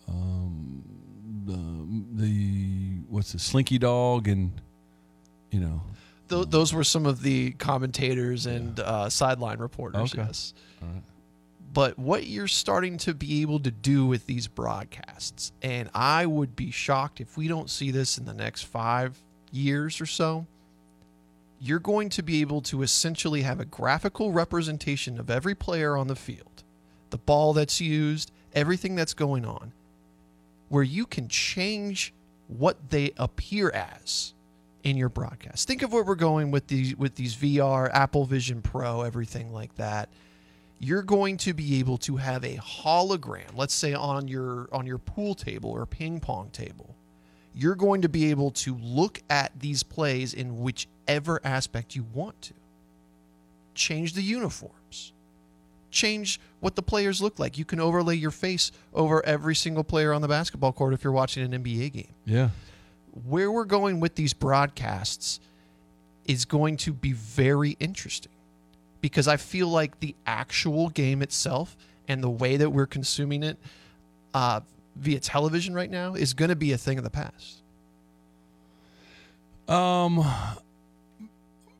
[0.09, 0.83] um,
[1.47, 4.53] the the what's the Slinky Dog and
[5.51, 5.83] you know
[6.29, 10.13] Th- those were some of the commentators and uh, sideline reporters.
[10.15, 10.23] Okay.
[10.27, 10.55] Yes.
[10.81, 11.03] All right.
[11.73, 16.57] But what you're starting to be able to do with these broadcasts, and I would
[16.57, 19.19] be shocked if we don't see this in the next five
[19.53, 20.47] years or so.
[21.61, 26.09] You're going to be able to essentially have a graphical representation of every player on
[26.09, 26.65] the field,
[27.11, 29.73] the ball that's used, everything that's going on,
[30.71, 32.15] where you can change
[32.49, 34.33] what they appear as
[34.83, 35.69] in your broadcast.
[35.69, 39.75] Think of where we're going with these with these VR, Apple Vision Pro, everything like
[39.77, 40.09] that.
[40.83, 44.99] You're going to be able to have a hologram, let's say on your on your
[44.99, 46.97] pool table or ping pong table.
[47.55, 52.41] You're going to be able to look at these plays in whichever aspect you want
[52.43, 52.55] to.
[53.75, 55.13] Change the uniforms.
[55.91, 57.59] Change what the players look like.
[57.59, 61.13] You can overlay your face over every single player on the basketball court if you're
[61.13, 62.51] watching an NBA game yeah
[63.27, 65.41] where we're going with these broadcasts
[66.27, 68.33] is going to be very interesting
[69.01, 71.77] because I feel like the actual game itself
[72.09, 73.57] and the way that we're consuming it
[74.35, 74.61] uh,
[74.97, 77.63] via television right now is going to be a thing of the past.
[79.69, 80.25] Um,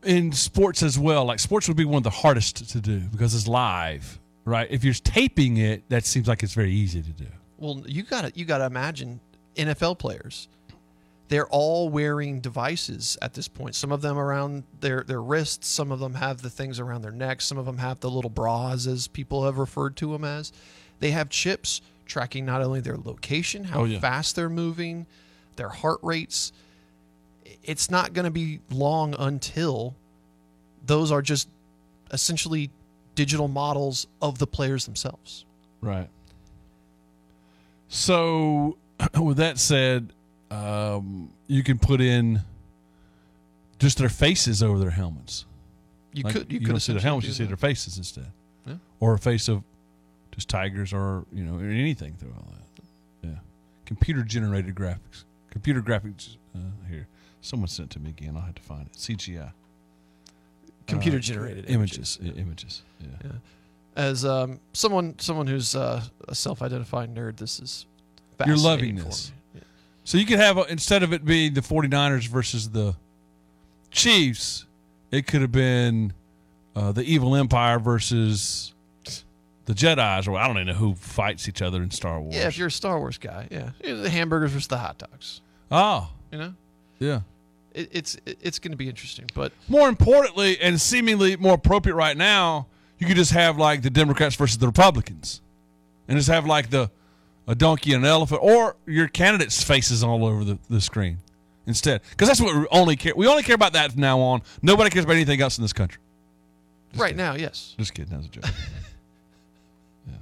[0.05, 3.35] in sports as well, like sports would be one of the hardest to do because
[3.35, 4.69] it's live, right?
[4.71, 7.27] If you're taping it, that seems like it's very easy to do.
[7.59, 9.21] Well, you got to you got to imagine
[9.57, 10.49] NFL players.
[11.31, 13.77] They're all wearing devices at this point.
[13.77, 17.13] Some of them around their their wrists, some of them have the things around their
[17.13, 20.53] necks, some of them have the little bras as people have referred to them as.
[20.99, 24.01] They have chips tracking not only their location, how Oh, yeah.
[24.01, 25.07] fast they're moving,
[25.55, 26.51] their heart rates.
[27.63, 29.95] It's not going to be long until
[30.85, 31.49] those are just
[32.13, 32.71] essentially
[33.15, 35.45] digital models of the players themselves.
[35.81, 36.09] Right.
[37.89, 38.77] So,
[39.21, 40.13] with that said,
[40.51, 42.41] um, you can put in
[43.79, 45.47] just their faces over their helmets.
[46.13, 48.27] You Like, could- you you could don't see their helmets; you see their faces instead,
[48.67, 48.75] Yeah.
[48.99, 49.63] or a face of
[50.33, 53.29] just tigers, or you know anything through all that.
[53.29, 53.39] Yeah,
[53.87, 56.37] computer generated graphics, computer graphics.
[56.55, 56.59] Uh,
[56.89, 57.07] here,
[57.41, 58.37] someone sent it to me again.
[58.37, 58.95] I'll have to find it.
[58.97, 59.53] CGI,
[60.87, 62.19] Computer Uh, generated images.
[62.21, 62.83] i- Images.
[63.01, 63.07] Yeah.
[63.25, 63.31] Yeah.
[63.97, 67.87] As um, someone someone who's uh, a self-identified nerd, this is
[68.45, 69.31] You're loving this.
[70.11, 72.97] So you could have, instead of it being the 49ers versus the
[73.93, 74.67] Chiefs,
[75.13, 76.15] it could have been
[76.75, 78.75] uh, the Evil Empire versus
[79.67, 82.35] the Jedi's, or I don't even know who fights each other in Star Wars.
[82.35, 85.43] Yeah, if you're a Star Wars guy, yeah, the hamburgers versus the hot dogs.
[85.71, 86.55] Oh, You know,
[86.99, 87.21] yeah.
[87.73, 89.27] it, it's it's going to be interesting.
[89.33, 92.67] But More importantly, and seemingly more appropriate right now,
[92.99, 95.41] you could just have like the Democrats versus the Republicans,
[96.09, 96.91] and just have like the
[97.51, 101.19] a donkey and an elephant, or your candidates' faces all over the, the screen
[101.67, 103.13] instead, because that's what we only care.
[103.17, 104.43] We only care about that from now on.
[104.63, 106.01] Nobody cares about anything else in this country.
[106.95, 108.11] right now, yes, Just kidding.
[108.13, 108.45] That was a joke.
[110.09, 110.15] yeah.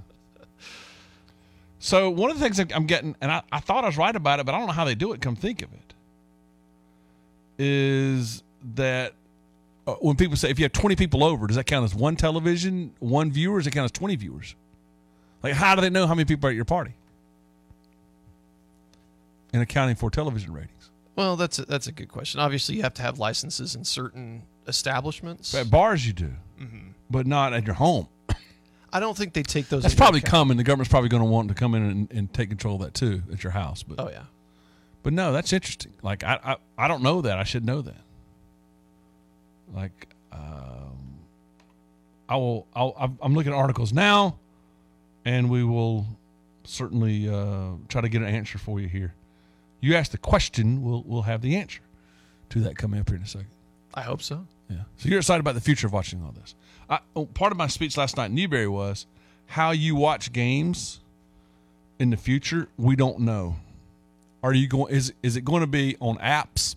[1.78, 4.40] So one of the things I'm getting, and I, I thought I was right about
[4.40, 5.20] it, but I don't know how they do it.
[5.20, 5.94] Come think of it,
[7.62, 8.42] is
[8.74, 9.12] that
[9.86, 12.16] uh, when people say if you have 20 people over, does that count as one
[12.16, 13.56] television, one viewer?
[13.56, 14.54] Or does it count as 20 viewers?
[15.42, 16.94] Like, how do they know how many people are at your party?
[19.52, 20.90] And accounting for television ratings.
[21.16, 22.38] well, that's a, that's a good question.
[22.40, 25.54] Obviously, you have to have licenses in certain establishments.
[25.54, 26.92] At bars, you do, Mhm.
[27.10, 28.08] but not at your home.
[28.92, 29.82] I don't think they take those.
[29.82, 30.30] That's probably account.
[30.30, 30.56] coming.
[30.58, 32.94] The government's probably going to want to come in and, and take control of that
[32.94, 33.82] too at your house.
[33.82, 34.24] But Oh yeah,
[35.02, 35.92] but no, that's interesting.
[36.02, 37.38] Like I I, I don't know that.
[37.38, 38.02] I should know that.
[39.74, 41.18] Like um,
[42.28, 42.66] I will.
[42.74, 44.38] I'll, I'm- I'm looking at articles now,
[45.24, 46.06] and we will
[46.64, 49.14] certainly uh, try to get an answer for you here.
[49.80, 51.80] You ask the question, we'll we'll have the answer
[52.50, 53.48] to that coming up here in a second.
[53.94, 54.46] I hope so.
[54.68, 54.82] Yeah.
[54.96, 56.54] So you're excited about the future of watching all this.
[56.90, 59.06] I, oh, part of my speech last night in Newberry was
[59.46, 61.00] how you watch games
[61.98, 62.68] in the future.
[62.76, 63.56] We don't know.
[64.42, 64.94] Are you going?
[64.94, 66.76] Is is it going to be on apps?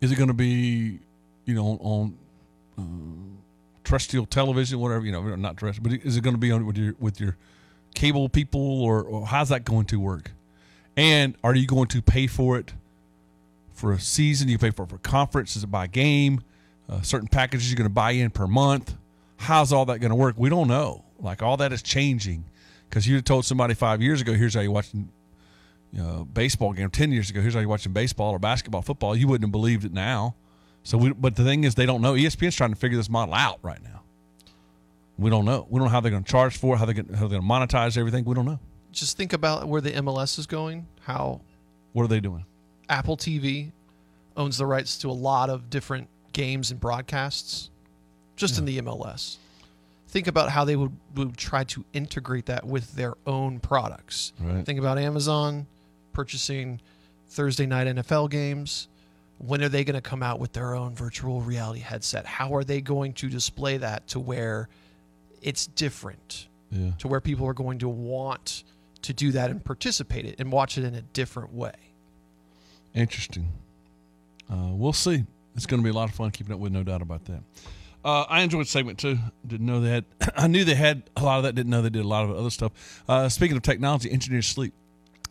[0.00, 0.98] Is it going to be
[1.44, 2.16] you know, on,
[2.78, 2.82] uh,
[3.84, 6.76] terrestrial television, whatever you know, not terrestrial, but is it going to be on with
[6.76, 7.36] your with your
[7.94, 10.32] cable people, or, or how's that going to work?
[10.96, 12.72] And are you going to pay for it
[13.72, 14.48] for a season?
[14.48, 15.56] You pay for it for conference?
[15.56, 16.42] Is it by game?
[16.88, 18.94] Uh, certain packages you're going to buy in per month.
[19.36, 20.36] How's all that going to work?
[20.38, 21.04] We don't know.
[21.18, 22.44] Like all that is changing
[22.88, 25.08] because you'd told somebody five years ago, here's how you watch you
[25.92, 26.90] know, baseball game.
[26.90, 29.16] Ten years ago, here's how you're watching baseball or basketball, football.
[29.16, 30.34] You wouldn't have believed it now.
[30.82, 32.12] So, we, but the thing is, they don't know.
[32.12, 34.02] ESPN's trying to figure this model out right now.
[35.16, 35.66] We don't know.
[35.70, 37.96] We don't know how they're going to charge for it, how they're going to monetize
[37.96, 38.24] everything.
[38.24, 38.58] We don't know.
[38.94, 40.86] Just think about where the MLS is going.
[41.02, 41.40] How
[41.92, 42.44] What are they doing?
[42.88, 43.72] Apple TV
[44.36, 47.70] owns the rights to a lot of different games and broadcasts,
[48.36, 49.36] just in the MLS.
[50.08, 54.32] Think about how they would, would try to integrate that with their own products.
[54.38, 54.64] Right.
[54.64, 55.66] Think about Amazon
[56.12, 56.80] purchasing
[57.28, 58.88] Thursday night NFL games.
[59.38, 62.26] When are they going to come out with their own virtual reality headset?
[62.26, 64.68] How are they going to display that to where
[65.42, 66.46] it's different?
[66.70, 66.92] Yeah.
[66.98, 68.64] To where people are going to want
[69.04, 71.72] to do that and participate it and watch it in a different way.
[72.94, 73.48] Interesting.
[74.50, 75.24] Uh, we'll see.
[75.56, 77.42] It's going to be a lot of fun keeping up with, no doubt about that.
[78.04, 79.18] Uh, I enjoyed segment two.
[79.46, 80.04] Didn't know they had.
[80.36, 81.54] I knew they had a lot of that.
[81.54, 83.02] Didn't know they did a lot of other stuff.
[83.08, 84.74] Uh, speaking of technology, engineers sleep.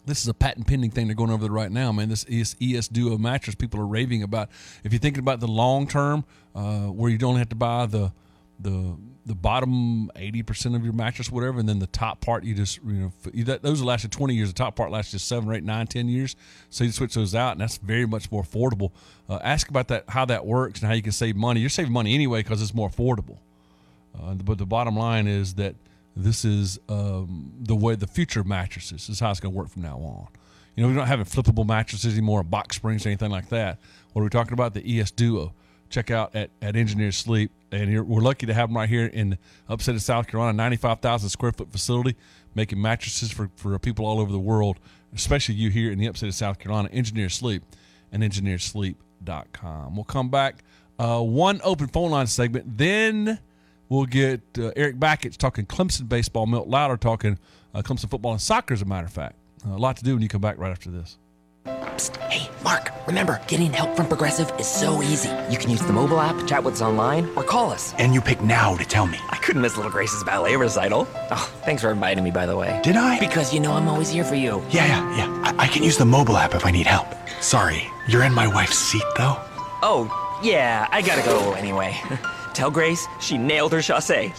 [0.05, 2.09] This is a patent pending thing they're going over there right now, man.
[2.09, 4.49] This ES, ES Duo mattress people are raving about.
[4.84, 8.11] If you're thinking about the long term, uh, where you don't have to buy the
[8.59, 12.53] the the bottom eighty percent of your mattress, whatever, and then the top part you
[12.53, 14.49] just you know that, those lasted twenty years.
[14.49, 16.36] The top part lasts just seven or nine, ten years.
[16.69, 18.91] So you switch those out, and that's very much more affordable.
[19.30, 21.61] Uh, ask about that, how that works, and how you can save money.
[21.61, 23.38] You're saving money anyway because it's more affordable.
[24.19, 25.76] Uh, but the bottom line is that
[26.15, 29.69] this is um, the way the future of mattresses is how it's going to work
[29.69, 30.28] from now on.
[30.76, 33.80] You know, we don't have flippable mattresses anymore, box springs, or anything like that.
[34.11, 34.74] What are we talking about?
[34.74, 35.53] The ES Duo.
[35.94, 37.52] Check out at, at Engineer Sleep.
[37.72, 39.38] And we're lucky to have them right here in
[39.70, 42.16] upstate of South Carolina, 95,000 square foot facility,
[42.56, 44.80] making mattresses for, for people all over the world,
[45.14, 46.89] especially you here in the upstate of South Carolina.
[46.91, 47.64] Engineer Sleep
[48.12, 49.96] and engineersleep.com.
[49.96, 50.64] We'll come back.
[50.98, 52.76] Uh, one open phone line segment.
[52.76, 53.38] Then
[53.88, 57.38] we'll get uh, Eric Bakich talking Clemson baseball, Milt Louder talking
[57.76, 59.36] uh, Clemson football and soccer, as a matter of fact.
[59.64, 61.20] Uh, a lot to do when you come back right after this.
[61.66, 65.30] Hey, Mark, remember, getting help from Progressive is so easy.
[65.49, 67.93] You can use the mobile app, chat with us online, or call us.
[67.97, 69.18] And you pick now to tell me.
[69.30, 71.07] I couldn't miss Little Grace's ballet recital.
[71.32, 72.80] Oh, thanks for inviting me, by the way.
[72.84, 73.20] Did I?
[73.20, 74.61] Because you know I'm always here for you.
[74.70, 75.53] Yeah, yeah, yeah.
[75.57, 77.07] I, I can use the mobile app if I need help.
[77.41, 79.38] Sorry, you're in my wife's seat, though?
[79.82, 80.09] Oh,
[80.43, 81.95] yeah, I gotta go anyway.
[82.54, 84.32] Tell Grace she nailed her chassé.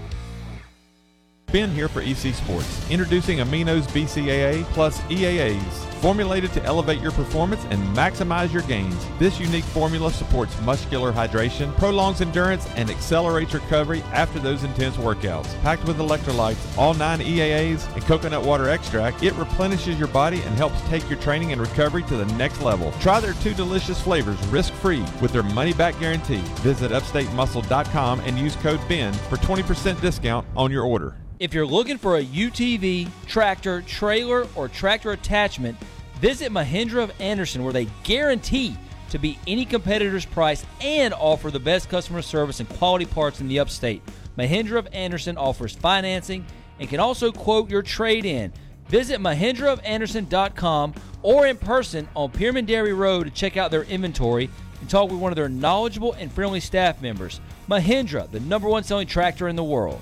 [1.52, 7.64] Ben here for EC Sports, introducing Amino's BCAA plus EAAs, formulated to elevate your performance
[7.72, 9.04] and maximize your gains.
[9.18, 15.60] This unique formula supports muscular hydration, prolongs endurance, and accelerates recovery after those intense workouts.
[15.62, 20.56] Packed with electrolytes, all nine EAAs, and coconut water extract, it replenishes your body and
[20.56, 22.92] helps take your training and recovery to the next level.
[23.00, 26.44] Try their two delicious flavors risk-free with their money-back guarantee.
[26.62, 31.16] Visit upstatemuscle.com and use code BEN for 20% discount on your order.
[31.40, 35.78] If you're looking for a UTV, tractor, trailer, or tractor attachment,
[36.20, 38.76] visit Mahindra of Anderson where they guarantee
[39.10, 43.48] to beat any competitor's price and offer the best customer service and quality parts in
[43.48, 44.02] the upstate.
[44.38, 46.46] Mahindra of Anderson offers financing
[46.78, 48.52] and can also quote your trade in.
[48.90, 54.50] Visit MahindraofAnderson.com or in person on Pyramid Dairy Road to check out their inventory
[54.82, 57.40] and talk with one of their knowledgeable and friendly staff members.
[57.70, 60.02] Mahindra, the number one selling tractor in the world.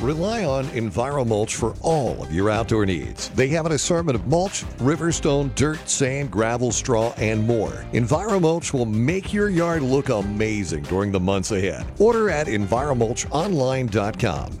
[0.00, 3.28] Rely on EnviroMulch for all of your outdoor needs.
[3.30, 7.84] They have an assortment of mulch, riverstone, dirt, sand, gravel, straw, and more.
[7.92, 11.84] EnviroMulch will make your yard look amazing during the months ahead.
[11.98, 14.60] Order at EnviroMulchOnline.com.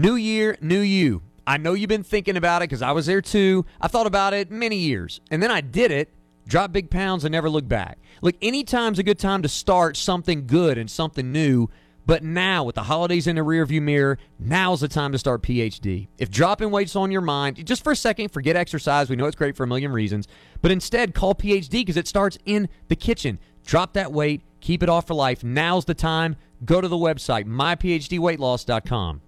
[0.00, 1.20] New year, new you.
[1.46, 3.66] I know you've been thinking about it because I was there too.
[3.82, 6.08] I thought about it many years, and then I did it.
[6.48, 7.98] Drop big pounds and never look back.
[8.22, 11.68] Look, anytime's a good time to start something good and something new.
[12.06, 16.08] But now, with the holidays in the rearview mirror, now's the time to start PhD.
[16.16, 19.10] If dropping weight's on your mind, just for a second, forget exercise.
[19.10, 20.28] We know it's great for a million reasons.
[20.62, 23.38] But instead, call PhD because it starts in the kitchen.
[23.66, 25.44] Drop that weight, keep it off for life.
[25.44, 26.36] Now's the time.
[26.64, 29.20] Go to the website, myphdweightloss.com.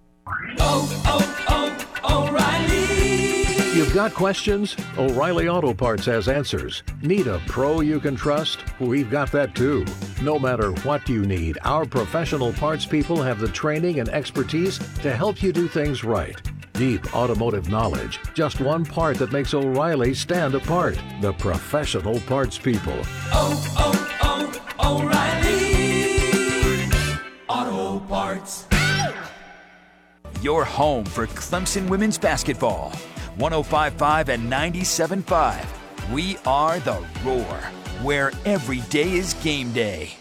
[3.75, 4.75] You've got questions?
[4.97, 6.83] O'Reilly Auto Parts has answers.
[7.01, 8.63] Need a pro you can trust?
[8.79, 9.85] We've got that too.
[10.21, 15.15] No matter what you need, our professional parts people have the training and expertise to
[15.15, 16.41] help you do things right.
[16.73, 18.19] Deep automotive knowledge.
[18.33, 20.97] Just one part that makes O'Reilly stand apart.
[21.21, 22.99] The professional parts people.
[23.31, 25.01] Oh, oh, oh,
[27.49, 28.65] O'Reilly Auto Parts.
[30.43, 32.91] Your home for Clemson women's basketball.
[33.37, 36.11] 1055 and 975.
[36.11, 37.55] We are the Roar,
[38.01, 40.17] where every day is game day.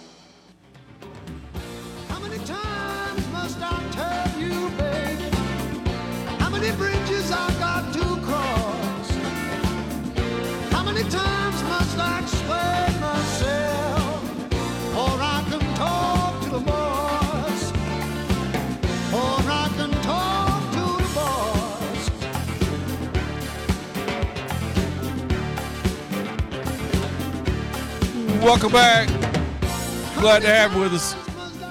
[28.43, 29.07] Welcome back.
[30.19, 31.15] Glad to have you with us.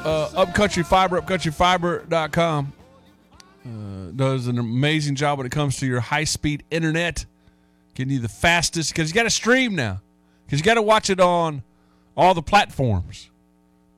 [0.06, 2.74] Uh, Upcountry Fiber, upcountryfiber.com.
[3.66, 7.26] Uh, does an amazing job when it comes to your high speed internet,
[7.94, 10.00] getting you the fastest because you got to stream now,
[10.46, 11.62] because you got to watch it on
[12.16, 13.30] all the platforms,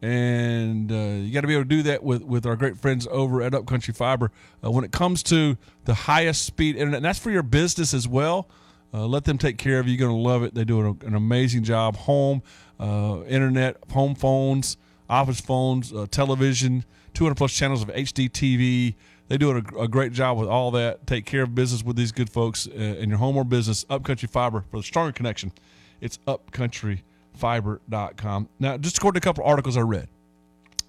[0.01, 3.07] and uh, you got to be able to do that with with our great friends
[3.11, 4.32] over at Upcountry Fiber.
[4.65, 8.07] Uh, when it comes to the highest speed internet, and that's for your business as
[8.07, 8.47] well.
[8.93, 9.95] Uh, let them take care of you.
[9.95, 10.53] You're going to love it.
[10.53, 11.95] They do an, an amazing job.
[11.97, 12.43] Home,
[12.79, 14.77] uh, internet, home phones,
[15.09, 18.93] office phones, uh, television, 200 plus channels of HD TV.
[19.29, 21.07] They do a, a great job with all that.
[21.07, 23.83] Take care of business with these good folks uh, in your home or business.
[23.89, 25.51] Upcountry Fiber for the stronger connection.
[25.99, 28.49] It's upcountryfiber.com.
[28.59, 30.07] Now, just according to a couple articles I read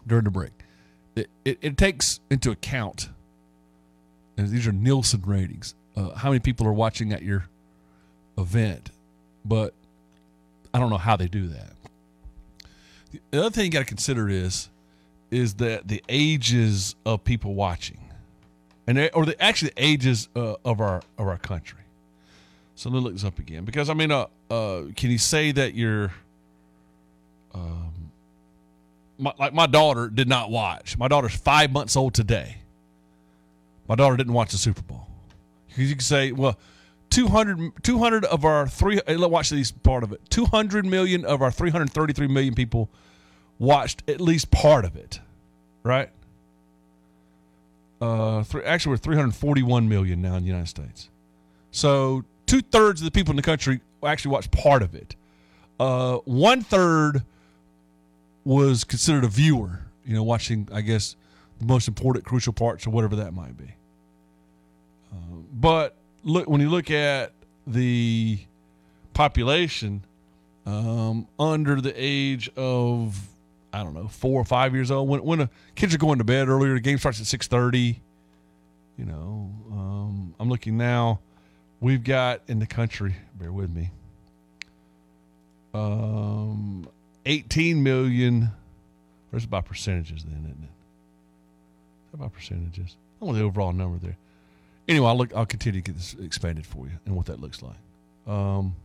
[0.06, 0.52] during the break,
[1.16, 3.08] it, it, it takes into account,
[4.36, 7.46] and these are Nielsen ratings, uh, how many people are watching at your
[8.38, 8.90] event,
[9.44, 9.74] but
[10.72, 11.72] I don't know how they do that.
[13.30, 14.68] The other thing you got to consider is
[15.30, 17.98] is that the ages of people watching,
[18.86, 21.80] and they, or the actually the ages uh, of our of our country.
[22.76, 25.52] So let me look this up again because I mean, uh, uh, can you say
[25.52, 26.12] that you're,
[27.54, 28.10] um,
[29.16, 30.98] my, like my daughter did not watch.
[30.98, 32.56] My daughter's five months old today.
[33.88, 35.06] My daughter didn't watch the Super Bowl.
[35.76, 36.58] You can say, well,
[37.14, 39.00] 200, 200 of our three.
[39.06, 40.20] watch this part of it.
[40.30, 42.90] Two hundred million of our three hundred thirty-three million people
[43.60, 45.20] watched at least part of it,
[45.84, 46.10] right?
[48.00, 51.08] Uh, three, actually, we're three hundred forty-one million now in the United States.
[51.70, 55.14] So two thirds of the people in the country actually watched part of it.
[55.78, 57.22] Uh, one third
[58.44, 59.78] was considered a viewer.
[60.04, 61.14] You know, watching, I guess,
[61.60, 63.72] the most important, crucial parts or whatever that might be.
[65.12, 67.32] Uh, but look, when you look at
[67.66, 68.38] the
[69.12, 70.04] population
[70.66, 73.28] um, under the age of
[73.72, 76.48] I don't know four or five years old, when when kids are going to bed
[76.48, 78.00] earlier, the game starts at six thirty.
[78.98, 81.20] You know, um, I'm looking now.
[81.80, 83.16] We've got in the country.
[83.34, 83.90] Bear with me.
[85.74, 86.88] Um,
[87.26, 88.50] 18 million.
[89.30, 90.70] Where's about percentages then, isn't it?
[92.14, 92.96] about percentages?
[93.20, 94.16] I want the overall number there.
[94.86, 95.34] Anyway, I'll look.
[95.34, 97.76] I'll continue to get this expanded for you and what that looks like.
[98.26, 98.76] Um,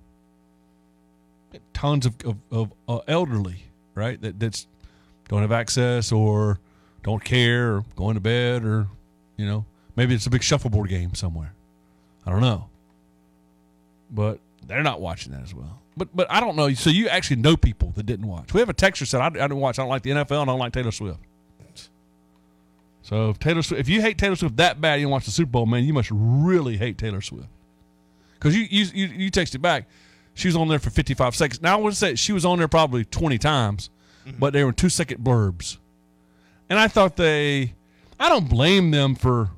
[1.74, 3.64] tons of of, of uh, elderly,
[3.96, 4.22] right?
[4.22, 4.68] That that's
[5.28, 6.60] don't have access or
[7.04, 8.88] don't care or going to bed or
[9.38, 11.54] you know maybe it's a big shuffleboard game somewhere.
[12.26, 12.70] I don't know,
[14.12, 15.82] but they're not watching that as well.
[15.98, 16.74] But but I don't know.
[16.74, 18.54] So you actually know people that didn't watch.
[18.54, 19.80] We have a texter said I, I didn't watch.
[19.80, 20.42] I don't like the NFL.
[20.42, 21.20] and I don't like Taylor Swift.
[23.10, 25.32] So if Taylor Swift, if you hate Taylor Swift that bad, you don't watch the
[25.32, 27.48] Super Bowl, man, you must really hate Taylor Swift.
[28.36, 29.88] Because you, you you you texted back,
[30.36, 31.60] she was on there for 55 seconds.
[31.60, 33.90] Now I would say she was on there probably 20 times,
[34.28, 34.38] mm-hmm.
[34.38, 35.78] but they were two second blurbs,
[36.70, 37.74] and I thought they,
[38.20, 39.50] I don't blame them for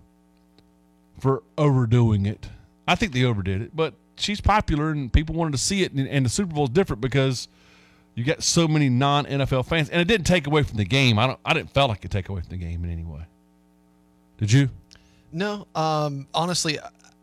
[1.19, 2.47] for overdoing it.
[2.87, 5.91] I think they overdid it, but she's popular and people wanted to see it.
[5.91, 7.49] And, and the Super Bowl is different because
[8.15, 11.19] you got so many non NFL fans, and it didn't take away from the game.
[11.19, 11.39] I don't.
[11.43, 13.25] I didn't feel like it take away from the game in any way.
[14.41, 14.69] Did you?
[15.31, 16.79] No, um, honestly,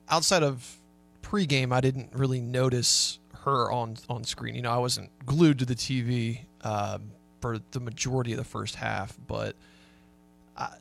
[0.09, 0.77] outside of
[1.21, 4.55] pregame, I didn't really notice her on on screen.
[4.55, 7.11] You know, I wasn't glued to the TV um,
[7.41, 9.57] for the majority of the first half, but
[10.57, 10.77] I,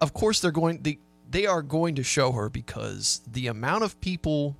[0.00, 0.98] of course they're going they
[1.30, 4.56] they are going to show her because the amount of people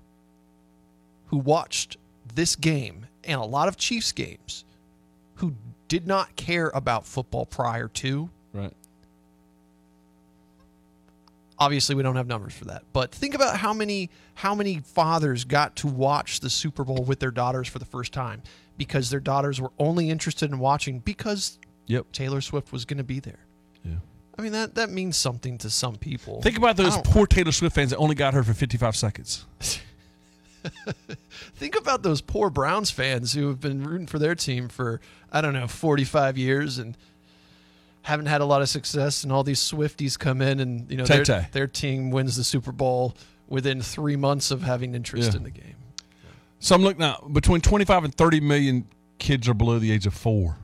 [1.28, 1.96] who watched
[2.34, 4.66] this game and a lot of Chiefs games
[5.36, 5.54] who
[5.88, 8.74] did not care about football prior to right
[11.58, 12.82] obviously we don't have numbers for that.
[12.92, 17.20] But think about how many how many fathers got to watch the super bowl with
[17.20, 18.42] their daughters for the first time
[18.76, 22.06] because their daughters were only interested in watching because yep.
[22.12, 23.40] Taylor swift was going to be there.
[23.84, 23.94] Yeah.
[24.38, 26.42] I mean that that means something to some people.
[26.42, 29.46] Think about those poor Taylor Swift fans that only got her for 55 seconds.
[31.54, 35.00] think about those poor browns fans who have been rooting for their team for
[35.30, 36.96] i don't know 45 years and
[38.06, 41.04] haven't had a lot of success and all these swifties come in and you know
[41.04, 43.14] their, their team wins the super bowl
[43.48, 45.38] within three months of having interest Yeah.
[45.38, 45.74] in the game
[46.60, 48.86] So I'm looking now between 25 and 30 million
[49.18, 50.56] kids are below the age of four.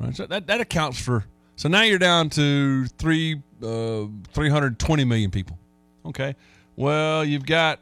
[0.00, 1.24] Right, so that that accounts for.
[1.56, 5.58] So now you're down to three uh, 320 million people.
[6.06, 6.34] Okay,
[6.76, 7.80] well you've got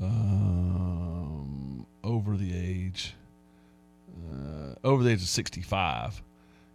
[0.00, 0.75] um,
[4.86, 6.22] over the age of 65.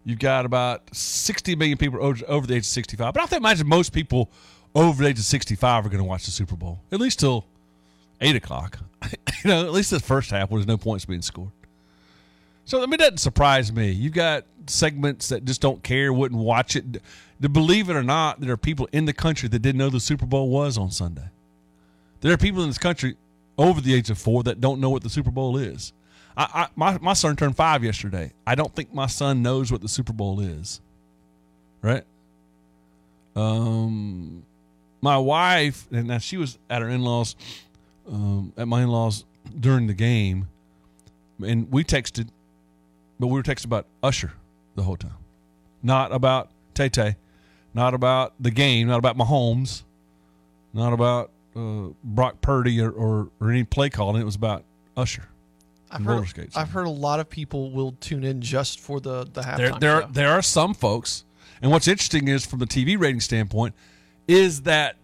[0.04, 3.14] You've got about 60 million people over, over the age of 65.
[3.14, 4.30] But I think imagine most people
[4.76, 7.46] over the age of 65 are going to watch the Super Bowl at least till
[8.20, 8.80] eight o'clock.
[9.04, 9.10] you
[9.46, 11.52] know, at least the first half where there's no points being scored.
[12.66, 13.92] So I mean, it doesn't surprise me.
[13.92, 17.02] You've got segments that just don't care, wouldn't watch it.
[17.42, 20.00] To believe it or not, there are people in the country that didn't know the
[20.00, 21.30] Super Bowl was on Sunday.
[22.22, 23.18] There are people in this country
[23.58, 25.92] over the age of four that don't know what the Super Bowl is.
[26.38, 28.34] I, I my my son turned five yesterday.
[28.46, 30.82] I don't think my son knows what the Super Bowl is.
[31.82, 32.04] Right?
[33.36, 34.44] Um,
[35.02, 37.36] my wife, and now she was at her in laws,
[38.08, 39.26] um, at my in laws
[39.60, 40.48] during the game,
[41.44, 42.30] and we texted,
[43.20, 44.34] but we were texting about Usher
[44.76, 45.18] the whole time,
[45.82, 47.16] not about Tay Tay,
[47.74, 49.84] not about the game, not about Mahomes,
[50.74, 54.22] not about uh, Brock Purdy or, or, or any play calling.
[54.22, 54.64] It was about
[54.96, 55.28] Usher.
[55.92, 56.58] I've and heard, skates.
[56.58, 59.72] I've heard a lot of people will tune in just for the the halftime there
[59.80, 60.08] there show.
[60.12, 61.26] there are some folks,
[61.62, 63.76] and what's interesting is from the TV rating standpoint,
[64.28, 64.96] is that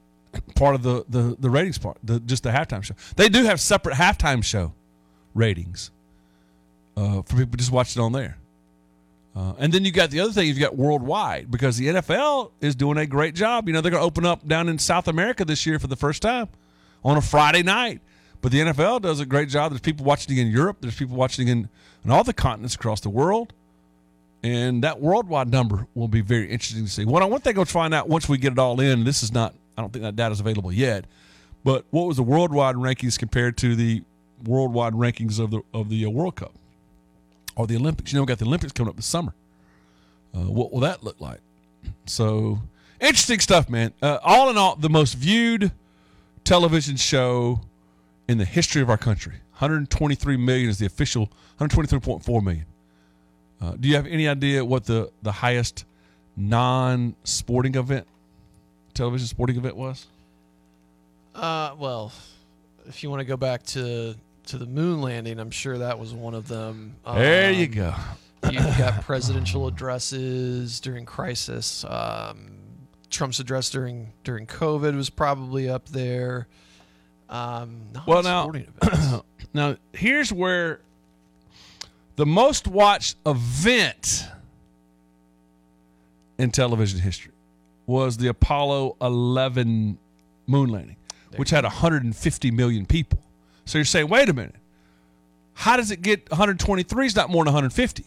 [0.55, 2.95] part of the the the ratings part, the just the halftime show.
[3.15, 4.73] They do have separate halftime show
[5.33, 5.91] ratings
[6.95, 8.37] uh, for people just watching on there.
[9.35, 12.75] Uh, and then you got the other thing you've got worldwide because the NFL is
[12.75, 13.67] doing a great job.
[13.67, 15.95] You know they're going to open up down in South America this year for the
[15.95, 16.47] first time
[17.03, 18.01] on a Friday night.
[18.41, 19.71] But the NFL does a great job.
[19.71, 20.77] There's people watching in Europe.
[20.81, 21.69] There's people watching in,
[22.03, 23.53] in all the continents across the world.
[24.43, 27.05] And that worldwide number will be very interesting to see.
[27.05, 29.53] What one thing I'll find out once we get it all in, this is not,
[29.77, 31.05] I don't think that data is available yet,
[31.63, 34.03] but what was the worldwide rankings compared to the
[34.45, 36.53] worldwide rankings of the of the uh, World Cup
[37.55, 38.13] or the Olympics?
[38.13, 39.33] You know, we got the Olympics coming up this summer.
[40.33, 41.39] Uh, what will that look like?
[42.05, 42.59] So
[43.01, 43.91] interesting stuff, man.
[44.01, 45.71] Uh, all in all, the most viewed
[46.43, 47.61] television show
[48.27, 49.33] in the history of our country.
[49.59, 51.31] 123 million is the official.
[51.59, 52.65] 123.4 million.
[53.59, 55.85] Uh, do you have any idea what the the highest
[56.35, 58.07] non-sporting event,
[58.93, 60.05] television sporting event was?
[61.35, 62.11] Uh, well,
[62.87, 64.15] if you want to go back to
[64.47, 66.95] to the moon landing, I'm sure that was one of them.
[67.05, 67.95] There you Um, go.
[68.51, 71.83] You've got presidential addresses during crisis.
[71.83, 72.51] Um,
[73.09, 76.47] Trump's address during during COVID was probably up there.
[77.29, 78.51] Um, Well, now,
[79.53, 80.79] now here's where
[82.15, 84.25] the most watched event
[86.37, 87.31] in television history
[87.85, 89.97] was the Apollo 11
[90.45, 90.95] moon landing,
[91.35, 93.19] which had 150 million people.
[93.65, 94.55] So you're saying, wait a minute,
[95.53, 98.05] how does it get 123 is not more than 150?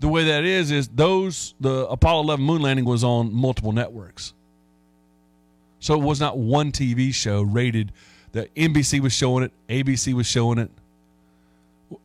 [0.00, 4.32] The way that is is those the Apollo 11 moon landing was on multiple networks.
[5.80, 7.92] So it was not one TV show rated
[8.32, 10.70] that NBC was showing it, ABC was showing it.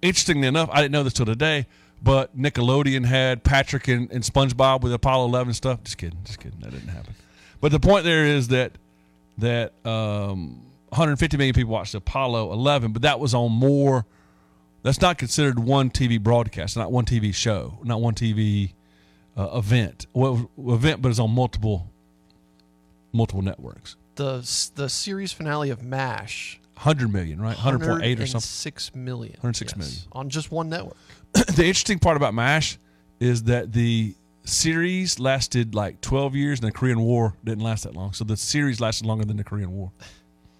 [0.01, 1.67] Interestingly enough, I didn't know this till today,
[2.01, 5.83] but Nickelodeon had Patrick and, and SpongeBob with Apollo 11 stuff.
[5.83, 6.59] Just kidding, just kidding.
[6.61, 7.13] That didn't happen.
[7.59, 8.73] But the point there is that
[9.39, 14.05] that um, 150 million people watched Apollo 11, but that was on more.
[14.83, 18.73] That's not considered one TV broadcast, not one TV show, not one TV
[19.37, 20.07] uh, event.
[20.13, 21.87] Well, event, but it's on multiple
[23.13, 23.95] multiple networks.
[24.15, 24.37] The
[24.75, 26.59] the series finale of MASH.
[26.75, 27.55] 100 million, right?
[27.55, 28.41] 100.8 or something.
[28.41, 29.33] Six million.
[29.33, 30.01] 106 yes, million.
[30.11, 30.97] on just one network.
[31.33, 32.77] the interesting part about MASH
[33.19, 37.95] is that the series lasted like 12 years and the Korean War didn't last that
[37.95, 38.13] long.
[38.13, 39.91] So the series lasted longer than the Korean War.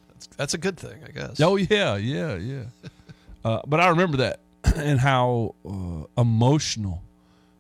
[0.09, 1.41] That's, that's a good thing, I guess.
[1.41, 2.63] Oh, yeah, yeah, yeah.
[3.45, 4.39] uh, but I remember that
[4.75, 7.01] and how uh, emotional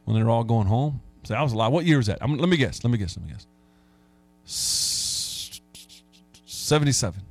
[0.05, 1.01] when they were all going home.
[1.23, 1.71] So I was alive.
[1.71, 2.19] What year was that?
[2.21, 2.83] I'm, let me guess.
[2.83, 3.17] Let me guess.
[3.17, 3.47] Let me guess.
[4.45, 5.59] S-
[6.45, 7.21] 77.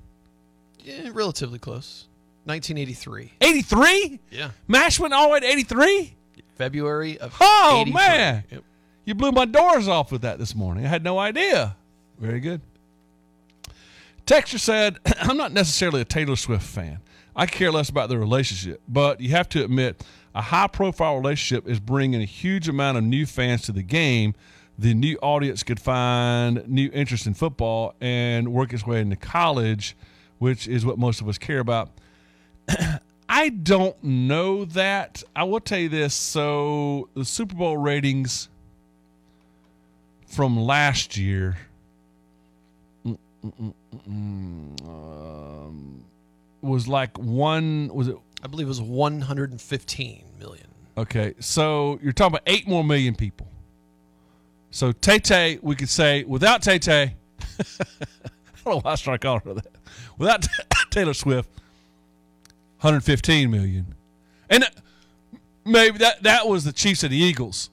[0.85, 2.07] Yeah, relatively close.
[2.45, 3.33] 1983.
[3.41, 4.21] 83?
[4.31, 4.51] Yeah.
[4.67, 6.15] MASH went all the way to 83?
[6.57, 7.93] February of Oh 83.
[7.95, 8.65] man, Yep.
[9.05, 10.85] you blew my doors off with that this morning.
[10.85, 11.77] I had no idea.
[12.19, 12.61] Very good.
[14.27, 16.99] Texture said, "I'm not necessarily a Taylor Swift fan.
[17.35, 20.05] I care less about the relationship, but you have to admit,
[20.35, 24.35] a high-profile relationship is bringing a huge amount of new fans to the game.
[24.83, 29.97] The new audience could find new interest in football and work its way into college,
[30.39, 31.91] which is what most of us care about."
[33.29, 35.23] I don't know that.
[35.37, 36.15] I will tell you this.
[36.15, 38.49] So the Super Bowl ratings
[40.27, 41.57] from last year
[43.05, 44.75] um,
[46.61, 47.89] was like one.
[47.95, 48.17] Was it?
[48.43, 50.67] I believe it was 115 million.
[50.99, 53.47] Okay, so you're talking about eight more million people.
[54.73, 57.15] So Tay Tay, we could say without Tay Tay,
[57.61, 57.75] I
[58.65, 59.67] don't know why I started calling her that.
[60.17, 60.49] Without
[60.91, 61.49] Taylor Swift,
[62.81, 63.95] 115 million,
[64.49, 64.69] and uh,
[65.67, 67.69] maybe that that was the Chiefs and the Eagles.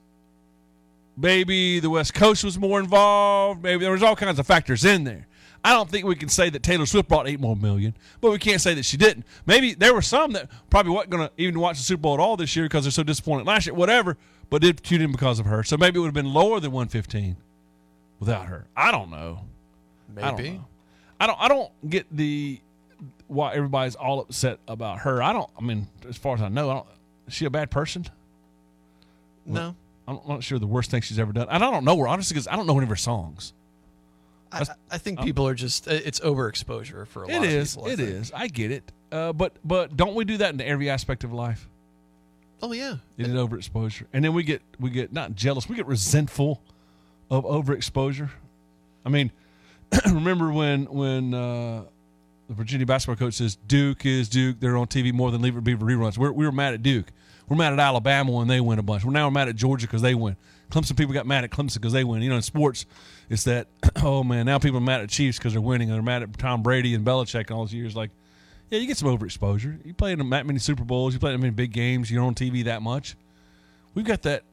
[1.16, 3.64] Maybe the West Coast was more involved.
[3.64, 5.26] Maybe there was all kinds of factors in there.
[5.64, 8.39] I don't think we can say that Taylor Swift brought eight more million, but we
[8.39, 9.26] can't say that she didn't.
[9.45, 12.20] Maybe there were some that probably weren't going to even watch the Super Bowl at
[12.20, 14.18] all this year because they're so disappointed last year, whatever,
[14.50, 15.64] but did tune in because of her.
[15.64, 17.36] So maybe it would have been lower than 115
[18.20, 18.66] without her.
[18.76, 19.41] I don't know.
[20.18, 20.50] I don't Maybe.
[20.58, 20.66] know.
[21.20, 21.39] I don't.
[21.41, 22.60] I don't get the
[23.28, 25.22] why everybody's all upset about her.
[25.22, 25.50] I don't.
[25.58, 26.88] I mean, as far as I know, I don't.
[27.28, 28.06] Is she a bad person?
[29.45, 29.76] No.
[30.08, 31.47] I'm not sure the worst thing she's ever done.
[31.50, 33.54] And I don't know her honestly because I don't know any of her songs.
[34.52, 37.86] I, I think people are just it's overexposure for a lot It of people.
[37.88, 38.10] I It think.
[38.10, 38.32] is.
[38.36, 38.91] I get it.
[39.12, 41.70] Uh, but but don't we do that in every aspect of life?
[42.62, 42.97] Oh yeah.
[43.18, 44.05] Is it overexposure?
[44.14, 45.70] And then we get we get not jealous.
[45.70, 46.62] We get resentful
[47.30, 48.30] of overexposure.
[49.05, 49.32] I mean,
[50.05, 51.84] remember when when uh,
[52.47, 54.60] the Virginia basketball coach says Duke is Duke.
[54.60, 56.18] They're on TV more than Lever Beaver reruns.
[56.18, 57.12] We're, we were mad at Duke.
[57.47, 59.03] We're mad at Alabama when they win a bunch.
[59.03, 60.36] We're now mad at Georgia because they win.
[60.70, 62.22] Clemson people got mad at Clemson because they win.
[62.22, 62.86] You know, in sports,
[63.30, 63.68] it's that
[64.03, 66.38] oh man, now people are mad at Chiefs because they're winning, and they're mad at
[66.38, 67.95] Tom Brady and Belichick and all those years.
[67.95, 68.12] Like,
[68.70, 69.84] yeah, you get some overexposure.
[69.86, 72.24] You play in that many Super Bowls, you play in that many big games, you're
[72.24, 73.15] on TV that much.
[73.93, 74.43] We've got that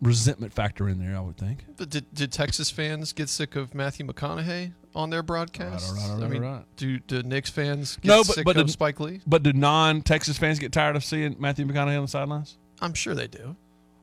[0.00, 1.64] resentment factor in there, I would think.
[1.76, 5.92] But did, did Texas fans get sick of Matthew McConaughey on their broadcast?
[5.92, 6.64] Right, right, right, I mean, right.
[6.76, 9.20] do do Knicks fans get no, but sick but of do, Spike Lee?
[9.26, 12.56] But do non-Texas fans get tired of seeing Matthew McConaughey on the sidelines?
[12.80, 13.56] I'm sure they do.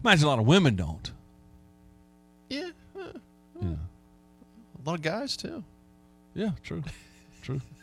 [0.04, 1.12] Imagine a lot of women don't.
[2.50, 2.70] Yeah.
[3.62, 3.68] Yeah.
[3.72, 5.64] A lot of guys too.
[6.34, 6.84] Yeah, true,
[7.42, 7.62] true.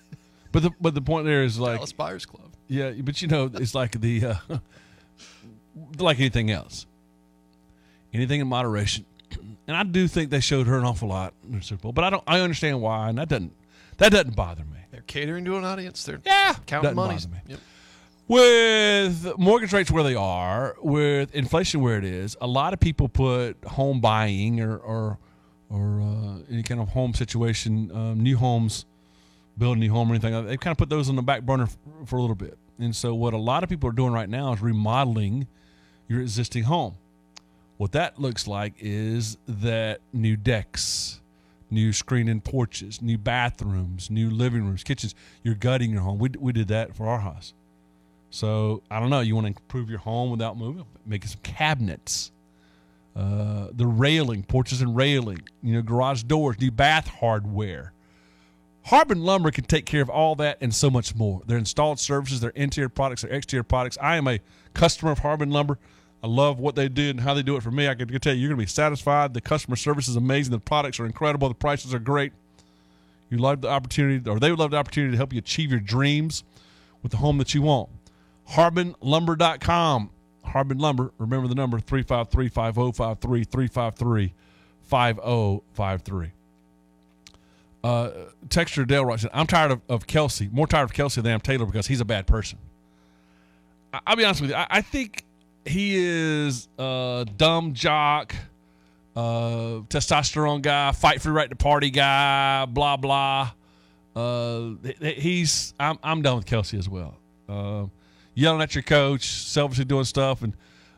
[0.57, 2.51] But the but the point there is like Dallas Buyers Club.
[2.67, 4.37] Yeah, but you know, it's like the uh,
[5.99, 6.87] like anything else.
[8.15, 9.05] Anything in moderation.
[9.67, 12.05] And I do think they showed her an awful lot in the Super Bowl, but
[12.05, 12.25] I don't.
[12.27, 13.53] I understand why, and that doesn't
[13.99, 14.79] that doesn't bother me.
[14.91, 16.03] They're catering to an audience.
[16.05, 17.27] They're yeah counting doesn't monies.
[17.27, 17.53] bother me.
[17.53, 17.61] Yep.
[18.27, 23.11] With mortgage rates where they are, with inflation where it is, a lot of people
[23.11, 25.19] put home buying or or,
[25.69, 28.87] or uh, any kind of home situation, um, new homes,
[29.59, 30.47] building a new home or anything.
[30.47, 31.69] They kind of put those on the back burner
[32.05, 32.59] for a little bit.
[32.79, 35.47] And so, what a lot of people are doing right now is remodeling
[36.09, 36.97] your existing home.
[37.79, 41.21] What that looks like is that new decks,
[41.71, 45.15] new screen-in porches, new bathrooms, new living rooms, kitchens.
[45.43, 46.19] You're gutting your home.
[46.19, 47.53] We, we did that for our house.
[48.31, 49.21] So I don't know.
[49.21, 50.85] You want to improve your home without moving?
[51.05, 52.31] Making some cabinets,
[53.15, 55.41] uh, the railing, porches and railing.
[55.63, 57.93] You know, garage doors, new bath hardware.
[58.87, 61.43] Harbin Lumber can take care of all that and so much more.
[61.45, 63.99] Their installed services, their interior products, their exterior products.
[64.01, 64.39] I am a
[64.75, 65.81] customer of Harbin Lumber.
[66.23, 67.89] I love what they do and how they do it for me.
[67.89, 69.35] I can tell you, you're going to be satisfied.
[69.35, 70.53] The customer service is amazing.
[70.53, 71.49] The products are incredible.
[71.49, 72.33] The prices are great.
[73.29, 75.81] You love the opportunity, or they would love the opportunity to help you achieve your
[75.81, 76.45] dreams
[77.03, 77.89] with the home that you want.
[78.51, 80.11] HarbinLumber.com.
[80.45, 81.11] Harbin Lumber.
[81.19, 84.33] Remember the number 353 5053 353
[84.85, 86.36] 5053.
[87.87, 88.11] Uh,
[88.49, 91.41] Texture Dale writes, I'm tired of, of Kelce, more tired of Kelce than I am
[91.41, 92.59] Taylor because he's a bad person.
[93.93, 94.57] I, I'll be honest with you.
[94.57, 95.25] I, I think
[95.65, 98.35] he is a dumb jock,
[99.15, 103.53] uh, testosterone guy, fight for right to party guy, blah blah.
[104.17, 104.71] Uh,
[105.01, 107.17] he's I'm I'm done with Kelce as well.
[107.49, 107.87] Uh,
[108.35, 110.55] yelling at your coach, selfishly doing stuff, and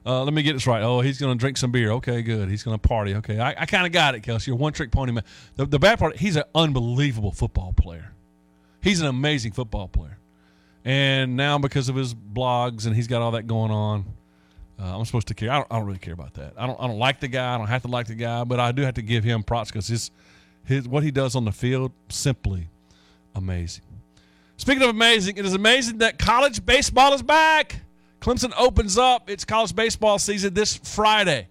[0.09, 0.82] uh, let me get this right.
[0.82, 1.92] Oh, he's going to drink some beer.
[1.92, 2.48] Okay, good.
[2.48, 3.14] He's going to party.
[3.16, 4.46] Okay, I, I kind of got it, Kelce.
[4.46, 5.24] You're one trick pony man.
[5.56, 8.12] The, the bad part, he's an unbelievable football player.
[8.80, 10.16] He's an amazing football player.
[10.82, 14.06] And now because of his blogs and he's got all that going on,
[14.80, 15.50] uh, I'm supposed to care.
[15.50, 16.54] I don't, I don't really care about that.
[16.56, 16.80] I don't.
[16.80, 17.54] I don't like the guy.
[17.54, 19.70] I don't have to like the guy, but I do have to give him props
[19.70, 20.11] because his,
[20.64, 22.68] his what he does on the field simply
[23.34, 23.84] amazing.
[24.56, 27.80] Speaking of amazing, it is amazing that college baseball is back.
[28.20, 31.48] Clemson opens up its college baseball season this Friday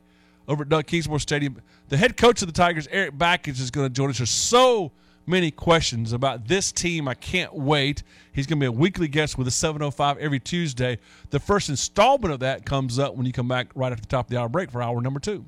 [0.48, 1.62] over at Doug Kingsmore Stadium.
[1.90, 4.18] The head coach of the Tigers, Eric Bakich, is going to join us.
[4.18, 4.92] There's so
[5.26, 7.08] many questions about this team.
[7.08, 8.04] I can't wait.
[8.34, 11.00] He's going to be a weekly guest with a 705 every Tuesday.
[11.30, 14.28] The first installment of that comes up when you come back right at the top
[14.28, 15.46] of the hour break for hour number two.